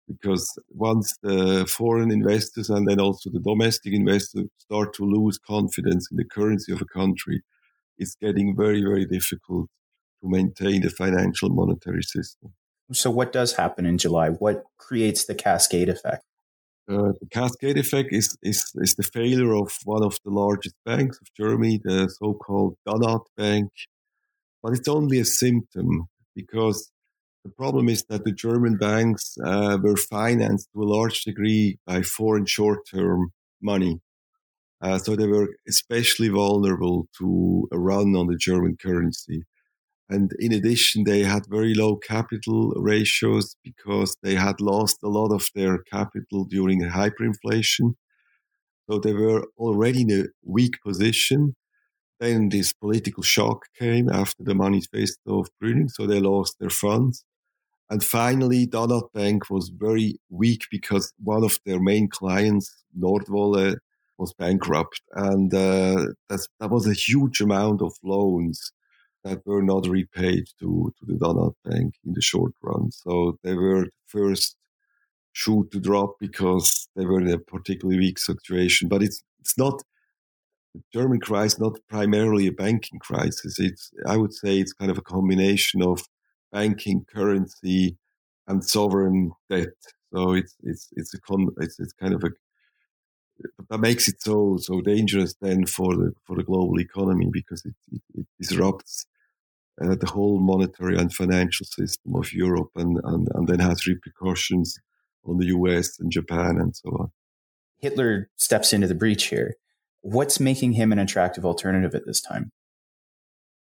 [0.07, 6.07] because once the foreign investors and then also the domestic investors start to lose confidence
[6.13, 7.43] in the currency of a country,
[7.99, 9.69] it's getting very, very difficult
[10.21, 12.53] to maintain the financial monetary system.
[12.93, 14.31] So, what does happen in July?
[14.31, 16.25] What creates the cascade effect?
[16.91, 21.19] Uh, the cascade effect is, is, is the failure of one of the largest banks
[21.21, 23.71] of Germany, the so called Danat Bank.
[24.63, 26.91] But it's only a symptom because
[27.45, 32.03] the problem is that the German banks uh, were financed to a large degree by
[32.03, 34.01] foreign short term money.
[34.81, 39.45] Uh, so they were especially vulnerable to a run on the German currency.
[40.09, 45.33] And in addition, they had very low capital ratios because they had lost a lot
[45.33, 47.95] of their capital during hyperinflation.
[48.91, 51.55] So they were already in a weak position.
[52.21, 57.25] Then this political shock came after the manifesto of Brüning, so they lost their funds.
[57.91, 63.77] And finally, Danat Bank was very weak because one of their main clients, Nordwolle,
[64.19, 65.01] was bankrupt.
[65.15, 68.73] And uh, that was a huge amount of loans
[69.25, 72.91] that were not repaid to, to the Danat Bank in the short run.
[72.91, 74.57] So they were the first
[75.33, 78.89] shoe to drop because they were in a particularly weak situation.
[78.89, 79.83] But it's, it's not,
[80.75, 83.61] the German crisis, not primarily a banking crisis.
[83.61, 86.03] It's, I would say it's kind of a combination of
[86.51, 87.99] banking, currency,
[88.47, 89.69] and sovereign debt.
[90.13, 92.31] So it's it's it's a con it's, it's kind of a
[93.71, 97.75] that makes it so so dangerous then for the for the global economy because it,
[97.91, 99.07] it, it disrupts
[99.81, 104.79] uh, the whole monetary and financial system of Europe and, and and then has repercussions
[105.25, 107.11] on the US and Japan and so on.
[107.79, 109.57] Hitler steps into the breach here.
[110.03, 112.53] What's making him an attractive alternative at this time?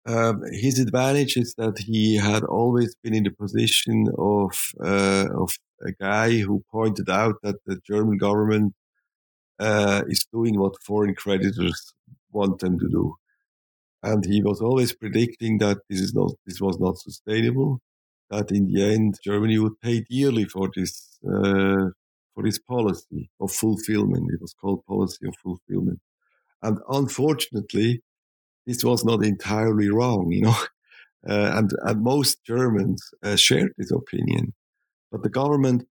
[0.06, 4.52] Um, his advantage is that he had always been in the position of
[4.84, 5.50] uh, of
[5.82, 8.74] a guy who pointed out that the German government
[9.58, 11.94] uh, is doing what foreign creditors
[12.32, 13.14] want them to do,
[14.04, 17.80] and he was always predicting that this is not this was not sustainable.
[18.30, 21.86] That in the end, Germany would pay dearly for this uh,
[22.34, 24.30] for this policy of fulfillment.
[24.32, 26.00] It was called policy of fulfillment,
[26.62, 28.02] and unfortunately,
[28.66, 30.56] this was not entirely wrong, you know.
[31.26, 34.52] Uh, and, and most Germans uh, shared this opinion.
[35.10, 35.86] But the government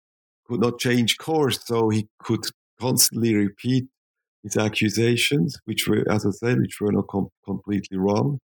[0.46, 2.46] could not change course, so he could
[2.80, 3.86] constantly repeat
[4.44, 8.40] his accusations, which were, as I said, which were not com- completely wrong.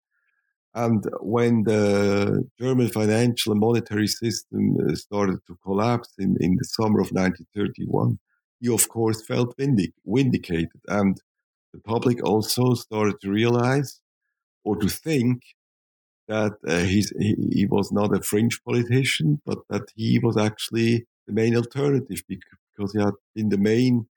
[0.74, 6.66] And when the German financial and monetary system uh, started to collapse in, in the
[6.66, 8.20] summer of 1931,
[8.62, 10.82] he, of course, felt vindic- vindicated.
[10.88, 11.20] And
[11.74, 14.00] the public also started to realize
[14.64, 15.42] or to think
[16.28, 17.04] that uh, he,
[17.52, 22.94] he was not a fringe politician, but that he was actually the main alternative because
[22.94, 24.08] he had been the main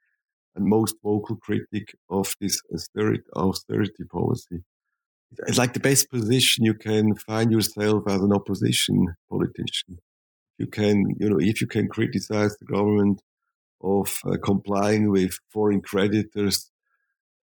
[0.54, 4.62] and most vocal critic of this austerity, austerity policy.
[5.46, 9.98] It's like the best position you can find yourself as an opposition politician.
[10.58, 13.22] You can, you know, if you can criticize the government
[13.82, 16.70] of uh, complying with foreign creditors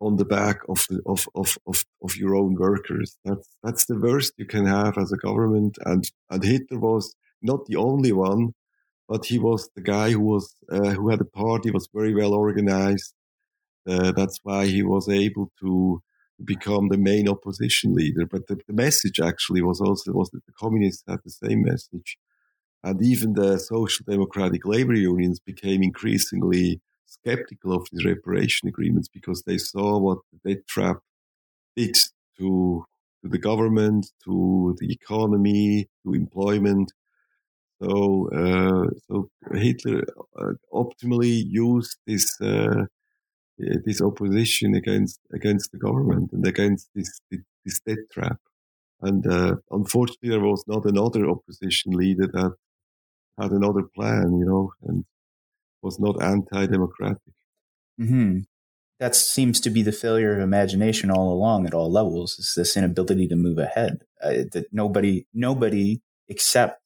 [0.01, 3.17] on the back of the of, of, of, of your own workers.
[3.25, 5.77] That's that's the worst you can have as a government.
[5.85, 8.53] And and Hitler was not the only one,
[9.09, 12.33] but he was the guy who was uh, who had a party was very well
[12.33, 13.13] organized.
[13.87, 16.01] Uh, that's why he was able to
[16.45, 18.25] become the main opposition leader.
[18.25, 22.17] But the, the message actually was also was that the communists had the same message,
[22.83, 29.43] and even the social democratic labor unions became increasingly skeptical of these reparation agreements because
[29.43, 30.97] they saw what the debt trap
[31.75, 31.95] did
[32.37, 32.85] to,
[33.23, 36.91] to the government, to the economy, to employment.
[37.81, 40.03] So, uh, so Hitler
[40.37, 42.85] uh, optimally used this uh,
[43.57, 47.21] this opposition against against the government and against this
[47.65, 48.37] this debt trap.
[49.01, 52.53] And uh, unfortunately, there was not another opposition leader that
[53.39, 55.05] had another plan, you know, and
[55.81, 57.33] was not anti-democratic.
[57.99, 58.39] Mm-hmm.
[58.99, 62.37] That seems to be the failure of imagination all along at all levels.
[62.37, 64.01] Is this inability to move ahead?
[64.21, 66.78] Uh, that nobody, nobody except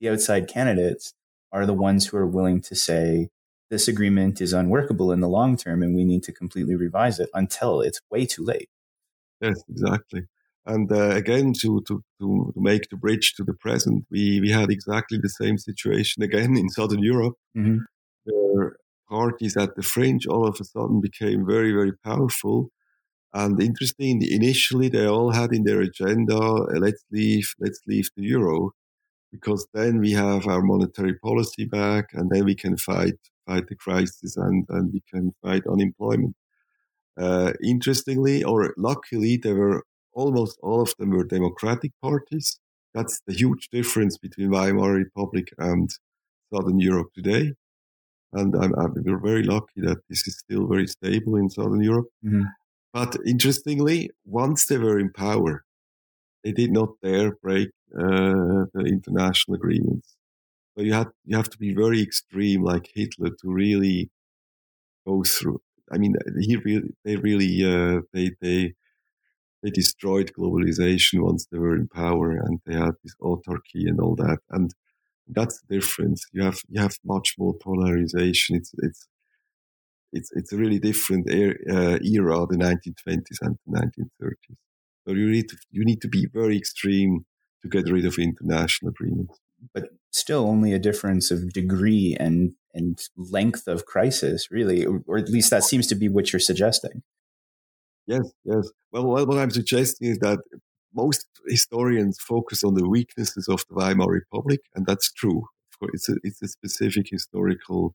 [0.00, 1.14] the outside candidates
[1.52, 3.28] are the ones who are willing to say
[3.70, 7.28] this agreement is unworkable in the long term and we need to completely revise it
[7.34, 8.68] until it's way too late.
[9.40, 10.22] Yes, exactly.
[10.66, 14.70] And uh, again, to, to, to make the bridge to the present, we, we had
[14.70, 17.34] exactly the same situation again in Southern Europe.
[17.56, 17.78] Mm-hmm
[18.28, 18.76] where
[19.08, 22.70] parties at the fringe all of a sudden became very, very powerful.
[23.32, 26.38] And interesting, initially they all had in their agenda,
[26.78, 28.72] let's leave, let's leave the euro,
[29.32, 33.76] because then we have our monetary policy back, and then we can fight fight the
[33.76, 36.34] crisis and and we can fight unemployment.
[37.18, 42.58] Uh, interestingly, or luckily, there were almost all of them were democratic parties.
[42.94, 45.90] That's the huge difference between Weimar Republic and
[46.52, 47.52] Southern Europe today
[48.32, 52.08] and I'm, I'm, we're very lucky that this is still very stable in Southern Europe.
[52.24, 52.42] Mm-hmm.
[52.92, 55.64] But interestingly, once they were in power,
[56.44, 60.16] they did not dare break the international agreements.
[60.76, 64.10] So you have you have to be very extreme, like Hitler, to really
[65.06, 65.60] go through.
[65.92, 68.74] I mean, he really, they really, uh, they they
[69.62, 74.16] they destroyed globalization once they were in power, and they had this autarky and all
[74.16, 74.38] that.
[74.50, 74.72] And
[75.28, 76.26] that's the difference.
[76.32, 78.56] You have you have much more polarization.
[78.56, 79.08] It's it's
[80.12, 84.56] it's it's a really different era, uh, era the 1920s and the 1930s.
[85.06, 87.24] So you need to you need to be very extreme
[87.62, 89.38] to get rid of international agreements.
[89.74, 95.28] But still, only a difference of degree and and length of crisis, really, or at
[95.28, 97.02] least that seems to be what you're suggesting.
[98.06, 98.70] Yes, yes.
[98.92, 100.38] Well, what I'm suggesting is that
[100.94, 105.44] most historians focus on the weaknesses of the Weimar Republic, and that's true.
[105.92, 107.94] It's a, it's a specific historical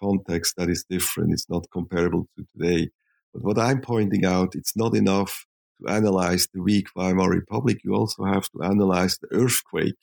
[0.00, 1.32] context that is different.
[1.32, 2.90] It's not comparable to today.
[3.32, 5.46] But what I'm pointing out, it's not enough
[5.88, 7.78] analyze the weak Weimar Republic.
[7.84, 9.96] You also have to analyze the earthquake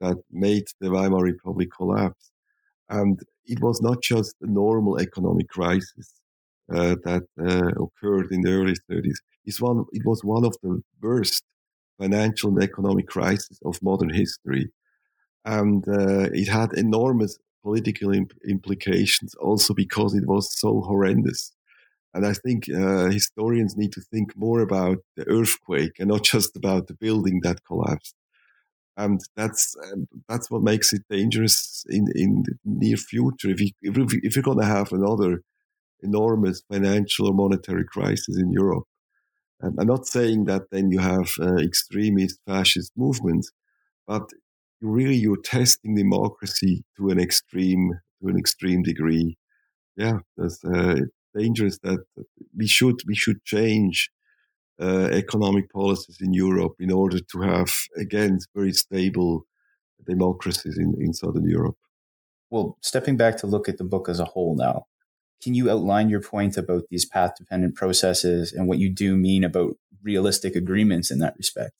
[0.00, 2.30] that made the Weimar Republic collapse.
[2.88, 6.14] And it was not just a normal economic crisis
[6.72, 9.16] uh, that uh, occurred in the early 30s.
[9.44, 11.42] It's one, it was one of the worst
[11.98, 14.70] financial and economic crisis of modern history.
[15.44, 21.52] And uh, it had enormous political imp- implications also because it was so horrendous.
[22.14, 26.56] And I think uh, historians need to think more about the earthquake and not just
[26.56, 28.14] about the building that collapsed.
[28.96, 33.50] And that's um, that's what makes it dangerous in, in the near future.
[33.50, 35.42] If, you, if, if you're going to have another
[36.02, 38.84] enormous financial or monetary crisis in Europe,
[39.60, 43.50] I'm not saying that then you have uh, extremist fascist movements,
[44.06, 44.22] but
[44.80, 49.36] you really you're testing democracy to an extreme to an extreme degree.
[49.96, 51.00] Yeah, it's uh,
[51.38, 52.00] dangerous that
[52.56, 54.10] we should we should change
[54.80, 59.44] uh, economic policies in Europe in order to have again very stable
[60.06, 61.76] democracies in, in Southern Europe.
[62.50, 64.86] Well, stepping back to look at the book as a whole now,
[65.42, 69.44] can you outline your point about these path dependent processes and what you do mean
[69.44, 71.72] about realistic agreements in that respect?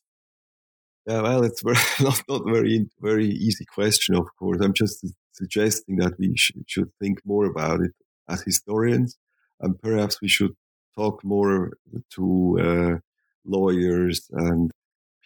[1.07, 4.15] Yeah, well, it's very, not not very very easy question.
[4.15, 7.93] Of course, I'm just suggesting that we should, should think more about it
[8.29, 9.17] as historians,
[9.61, 10.53] and perhaps we should
[10.97, 11.73] talk more
[12.15, 12.99] to uh,
[13.45, 14.71] lawyers and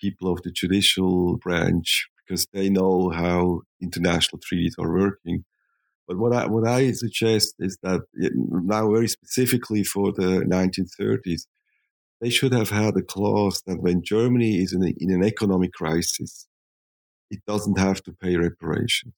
[0.00, 5.44] people of the judicial branch because they know how international treaties are working.
[6.06, 11.42] But what I, what I suggest is that now, very specifically for the 1930s,
[12.20, 15.72] they should have had a clause that when Germany is in, a, in an economic
[15.72, 16.46] crisis,
[17.30, 19.14] it doesn't have to pay reparations.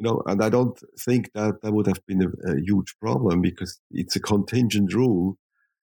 [0.00, 3.42] You know, and I don't think that that would have been a, a huge problem
[3.42, 5.36] because it's a contingent rule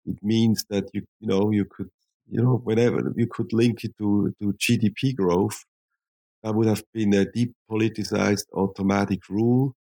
[0.05, 1.89] it means that you you know you could
[2.29, 5.65] you know whenever you could link it to to GDP growth.
[6.43, 9.75] That would have been a depoliticized automatic rule.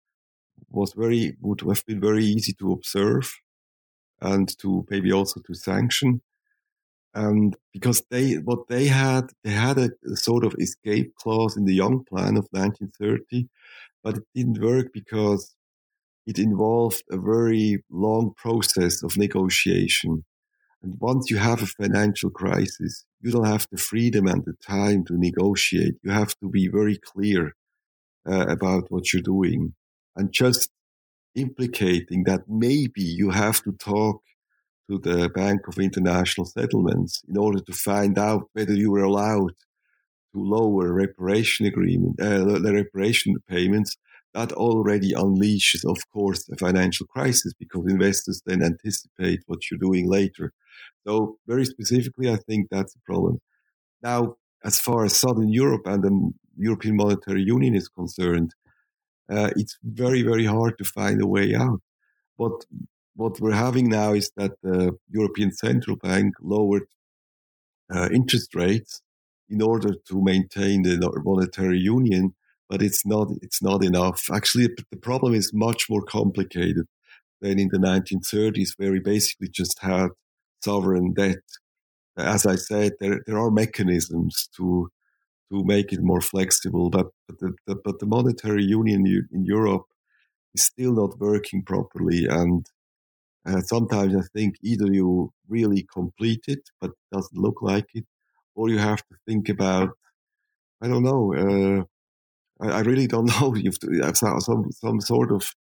[0.70, 3.32] Was very would have been very easy to observe,
[4.20, 6.22] and to maybe also to sanction.
[7.14, 11.74] And because they what they had they had a, sort of escape clause in the
[11.74, 13.48] Young Plan of 1930,
[14.02, 15.54] but it didn't work because
[16.26, 20.24] it involved a very long process of negotiation.
[20.82, 25.04] And once you have a financial crisis, you don't have the freedom and the time
[25.06, 25.94] to negotiate.
[26.02, 27.54] You have to be very clear
[28.28, 29.74] uh, about what you're doing
[30.16, 30.70] and just
[31.34, 34.22] implicating that maybe you have to talk
[34.92, 39.52] to the Bank of International Settlements in order to find out whether you were allowed
[40.32, 43.96] to lower reparation agreement, uh, the reparation payments
[44.34, 50.08] that already unleashes, of course, a financial crisis because investors then anticipate what you're doing
[50.08, 50.52] later.
[51.06, 53.38] So, very specifically, I think that's a problem.
[54.02, 58.54] Now, as far as Southern Europe and the European Monetary Union is concerned,
[59.30, 61.80] uh, it's very, very hard to find a way out.
[62.36, 62.64] What
[63.14, 66.86] what we're having now is that the European Central Bank lowered
[67.92, 69.02] uh, interest rates
[69.48, 72.34] in order to maintain the monetary union,
[72.68, 74.30] but it's not it's not enough.
[74.32, 76.86] Actually, the problem is much more complicated
[77.40, 80.08] than in the 1930s, where we basically just had
[80.64, 81.42] sovereign debt.
[82.16, 84.90] As I said, there there are mechanisms to
[85.50, 89.86] to make it more flexible, but but the, the but the monetary union in Europe
[90.54, 92.66] is still not working properly, and
[93.46, 98.06] uh, sometimes I think either you really complete it, but it doesn't look like it,
[98.54, 99.90] or you have to think about
[100.80, 101.34] I don't know.
[101.34, 101.84] Uh,
[102.64, 103.54] I, I really don't know.
[103.54, 105.54] You have to have some some sort of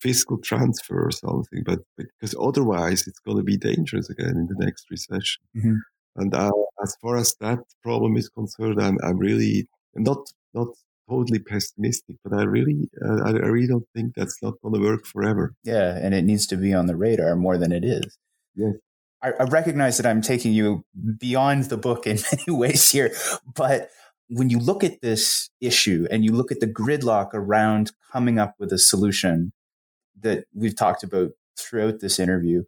[0.00, 4.64] fiscal transfer or something, but because otherwise it's going to be dangerous again in the
[4.64, 5.42] next recession.
[5.56, 5.76] Mm-hmm.
[6.16, 6.52] And uh,
[6.82, 10.18] as far as that problem is concerned, I'm I'm really not
[10.54, 10.68] not
[11.08, 15.06] totally pessimistic, but I really uh, I, really don't think that's not going to work
[15.06, 15.54] forever.
[15.64, 18.18] Yeah, and it needs to be on the radar more than it is.
[18.54, 18.74] Yes.
[19.22, 20.84] I, I recognize that I'm taking you
[21.18, 23.12] beyond the book in many ways here,
[23.54, 23.90] but
[24.28, 28.54] when you look at this issue and you look at the gridlock around coming up
[28.58, 29.52] with a solution
[30.20, 32.62] that we've talked about throughout this interview,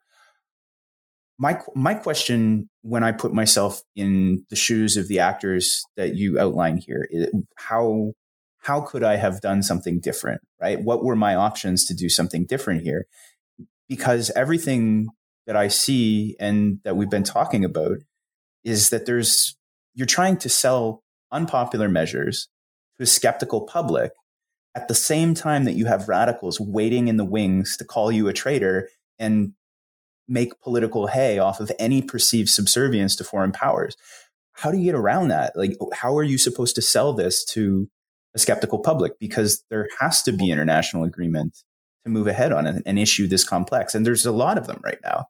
[1.39, 6.39] my my question when I put myself in the shoes of the actors that you
[6.39, 8.13] outline here, is how
[8.61, 10.43] how could I have done something different?
[10.61, 10.81] Right?
[10.81, 13.07] What were my options to do something different here?
[13.89, 15.09] Because everything
[15.47, 17.99] that I see and that we've been talking about
[18.63, 19.57] is that there's
[19.95, 21.03] you're trying to sell
[21.33, 22.49] unpopular measures
[22.97, 24.13] to a skeptical public
[24.75, 28.29] at the same time that you have radicals waiting in the wings to call you
[28.29, 28.89] a traitor
[29.19, 29.53] and
[30.29, 33.97] make political hay off of any perceived subservience to foreign powers.
[34.53, 35.57] How do you get around that?
[35.57, 37.89] Like, how are you supposed to sell this to
[38.35, 39.19] a skeptical public?
[39.19, 41.59] Because there has to be international agreement
[42.05, 43.95] to move ahead on an, an issue this complex.
[43.95, 45.27] And there's a lot of them right now.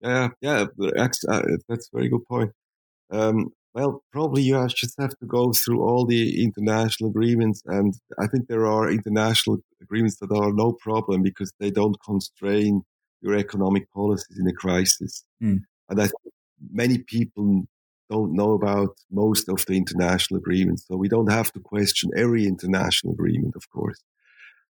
[0.00, 2.52] Yeah, yeah, that's, uh, that's a very good point.
[3.10, 8.26] Um, well, probably you just have to go through all the international agreements, and I
[8.26, 12.82] think there are international agreements that are no problem because they don't constrain
[13.20, 15.24] your economic policies in a crisis.
[15.42, 15.60] Mm.
[15.90, 16.34] And I think
[16.70, 17.64] many people
[18.10, 22.46] don't know about most of the international agreements, so we don't have to question every
[22.46, 24.02] international agreement, of course.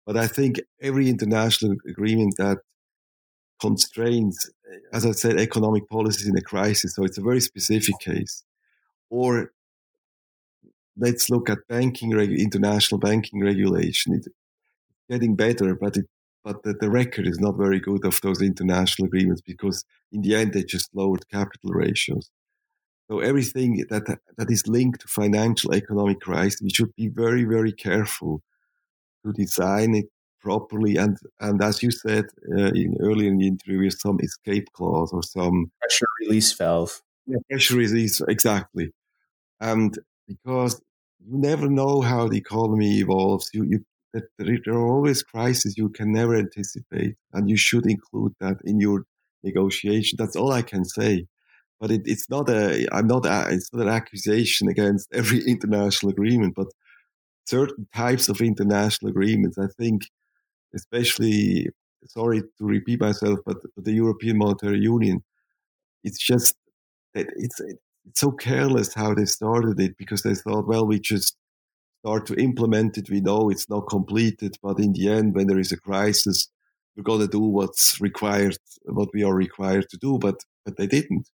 [0.06, 2.58] But I think every international agreement that
[3.60, 7.98] constrains, eh, as I said, economic policies in a crisis, so it's a very specific
[8.00, 8.44] case
[9.12, 9.52] or
[10.96, 14.14] let's look at banking, international banking regulation.
[14.14, 14.28] It's
[15.10, 16.06] getting better, but it,
[16.42, 20.34] but the, the, record is not very good of those international agreements because in the
[20.34, 22.30] end they just lowered capital ratios.
[23.10, 27.72] So everything that that is linked to financial economic crisis, we should be very very
[27.72, 28.42] careful
[29.24, 30.06] to design it
[30.40, 30.96] properly.
[30.96, 32.26] And and as you said
[32.56, 37.02] uh, in earlier in the interview, some escape clause or some pressure release valve.
[37.26, 38.92] Yeah, pressure release exactly.
[39.60, 39.96] And
[40.26, 40.80] because
[41.24, 43.84] you never know how the economy evolves, you, you
[44.38, 49.04] there are always crises you can never anticipate, and you should include that in your
[49.42, 50.16] negotiation.
[50.18, 51.26] That's all I can say.
[51.82, 56.12] But it, it's not a, I'm not, a, it's not an accusation against every international
[56.12, 56.68] agreement, but
[57.46, 60.04] certain types of international agreements, I think,
[60.74, 61.68] especially,
[62.06, 65.24] sorry to repeat myself, but, but the European Monetary Union,
[66.04, 66.54] it's just,
[67.14, 71.36] that it's, it's so careless how they started it because they thought, well, we just
[72.04, 73.10] start to implement it.
[73.10, 76.48] We know it's not completed, but in the end, when there is a crisis,
[76.96, 80.86] we're going to do what's required, what we are required to do, but but they
[80.86, 81.28] didn't.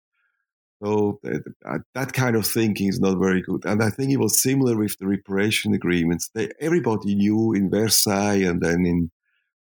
[0.83, 3.65] So that, uh, that kind of thinking is not very good.
[3.65, 6.31] And I think it was similar with the reparation agreements.
[6.35, 9.11] They, everybody knew in Versailles and then in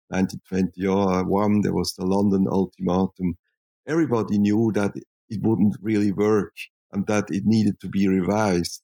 [0.09, 3.38] 1921 uh, there was the London ultimatum.
[3.88, 4.91] Everybody knew that
[5.30, 6.53] it wouldn't really work
[6.91, 8.82] and that it needed to be revised.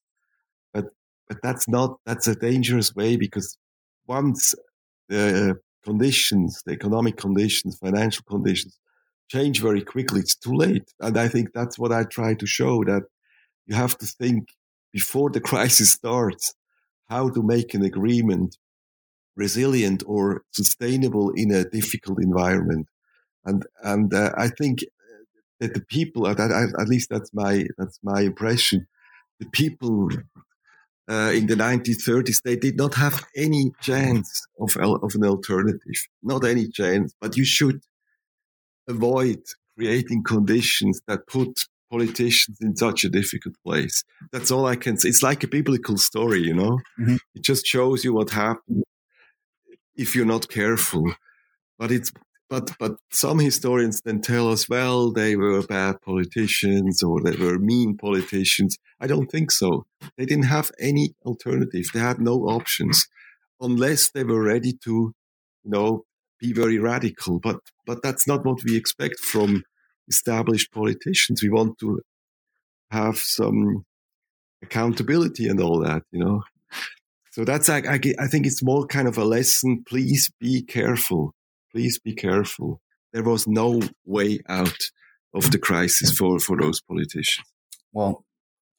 [0.74, 0.86] But
[1.28, 3.58] but that's not that's a dangerous way because
[4.08, 4.56] once
[5.10, 8.78] the conditions, the economic conditions, financial conditions
[9.32, 10.88] change very quickly, it's too late.
[11.00, 13.04] And I think that's what I try to show that
[13.66, 14.50] you have to think
[14.92, 16.54] before the crisis starts
[17.10, 18.58] how to make an agreement
[19.36, 22.88] resilient or sustainable in a difficult environment.
[23.46, 24.80] And and uh, I think
[25.60, 28.88] that the people, at, at least that's my that's my impression,
[29.40, 30.10] the people
[31.10, 34.30] uh, in the 1930s they did not have any chance
[34.60, 37.14] of of an alternative, not any chance.
[37.22, 37.82] But you should
[38.92, 39.40] avoid
[39.78, 41.54] creating conditions that put
[41.90, 44.04] politicians in such a difficult place.
[44.32, 45.10] That's all I can say.
[45.10, 46.80] It's like a biblical story, you know.
[47.00, 47.18] Mm-hmm.
[47.36, 48.84] It just shows you what happens
[49.96, 51.14] if you're not careful.
[51.78, 52.12] But it's
[52.50, 57.60] but but some historians then tell us, well, they were bad politicians or they were
[57.60, 58.78] mean politicians.
[59.00, 59.86] I don't think so.
[60.18, 61.86] They didn't have any alternative.
[61.94, 63.08] They had no options
[63.60, 65.14] unless they were ready to,
[65.64, 66.04] you know,
[66.42, 67.40] be very radical.
[67.40, 69.64] But but that's not what we expect from
[70.10, 71.42] established politicians.
[71.42, 72.02] We want to
[72.90, 73.86] have some
[74.62, 76.44] accountability and all that, you know.
[77.32, 79.84] So that's I, I, I think it's more kind of a lesson.
[79.88, 81.34] Please be careful.
[81.72, 82.82] Please be careful.
[83.14, 84.78] There was no way out
[85.34, 87.48] of the crisis for for those politicians.
[87.94, 88.26] Well,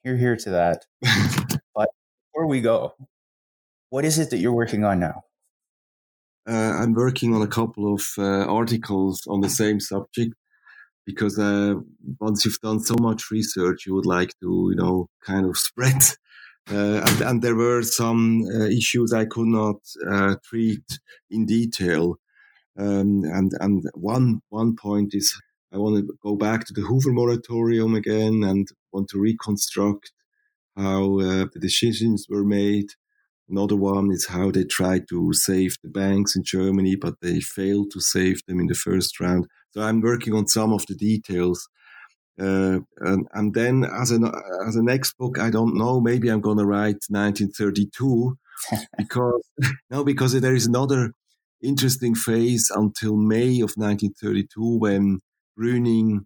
[0.05, 0.85] you're here to that.
[1.75, 1.89] but
[2.33, 2.95] before we go,
[3.91, 5.23] what is it that you're working on now?
[6.49, 10.35] Uh, I'm working on a couple of uh, articles on the same subject
[11.05, 11.75] because uh,
[12.21, 16.03] once you've done so much research, you would like to, you know, kind of spread.
[16.71, 20.85] Uh, and, and, there were some uh, issues I could not uh, treat
[21.29, 22.19] in detail.
[22.79, 25.37] Um, and and one one point is
[25.75, 30.13] I want to go back to the Hoover moratorium again and want to reconstruct
[30.77, 32.91] how the decisions were made
[33.53, 37.91] Another one is how they tried to save the banks in Germany, but they failed
[37.93, 39.47] to save them in the first round.
[39.73, 41.69] So I'm working on some of the details.
[42.41, 44.25] Uh, and, and, then as an
[44.67, 46.01] as a next book, I don't know.
[46.01, 48.39] Maybe I'm going to write 1932
[48.99, 49.43] because
[49.91, 51.13] no, because there is another
[51.63, 55.21] interesting phase until May of 1932 when
[55.61, 56.21] Brüning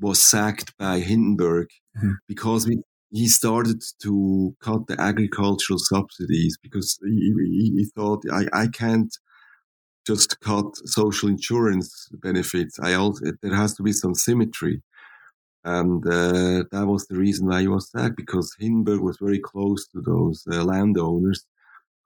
[0.00, 1.68] was sacked by Hindenburg
[1.98, 2.12] mm-hmm.
[2.26, 2.82] because we
[3.12, 9.14] he started to cut the agricultural subsidies because he, he, he thought I, I can't
[10.06, 12.78] just cut social insurance benefits.
[12.80, 14.82] I also there has to be some symmetry,
[15.64, 19.86] and uh, that was the reason why he was sacked because Hindenburg was very close
[19.88, 21.44] to those uh, landowners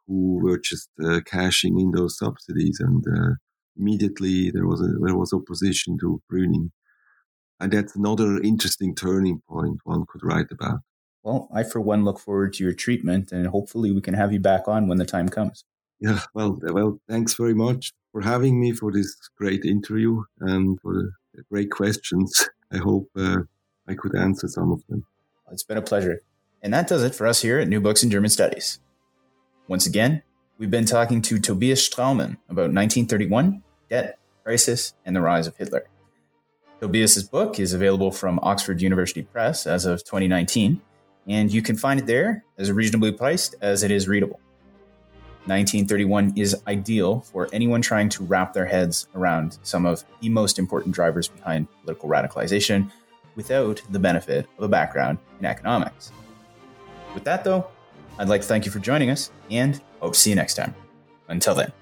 [0.08, 3.34] who were just uh, cashing in those subsidies, and uh,
[3.76, 6.70] immediately there was a, there was opposition to Brüning,
[7.60, 10.80] and that's another interesting turning point one could write about.
[11.26, 14.38] Well, I, for one, look forward to your treatment and hopefully we can have you
[14.38, 15.64] back on when the time comes.
[15.98, 21.10] Yeah, well, well, thanks very much for having me for this great interview and for
[21.34, 22.48] the great questions.
[22.72, 23.38] I hope uh,
[23.88, 25.04] I could answer some of them.
[25.50, 26.22] It's been a pleasure.
[26.62, 28.78] And that does it for us here at New Books in German Studies.
[29.66, 30.22] Once again,
[30.58, 35.88] we've been talking to Tobias Straumann about 1931, debt, crisis, and the rise of Hitler.
[36.80, 40.82] Tobias's book is available from Oxford University Press as of 2019
[41.26, 44.40] and you can find it there as reasonably priced as it is readable.
[45.46, 50.58] 1931 is ideal for anyone trying to wrap their heads around some of the most
[50.58, 52.90] important drivers behind political radicalization
[53.36, 56.10] without the benefit of a background in economics.
[57.14, 57.68] With that, though,
[58.18, 60.74] I'd like to thank you for joining us and hope to see you next time.
[61.28, 61.72] Until then.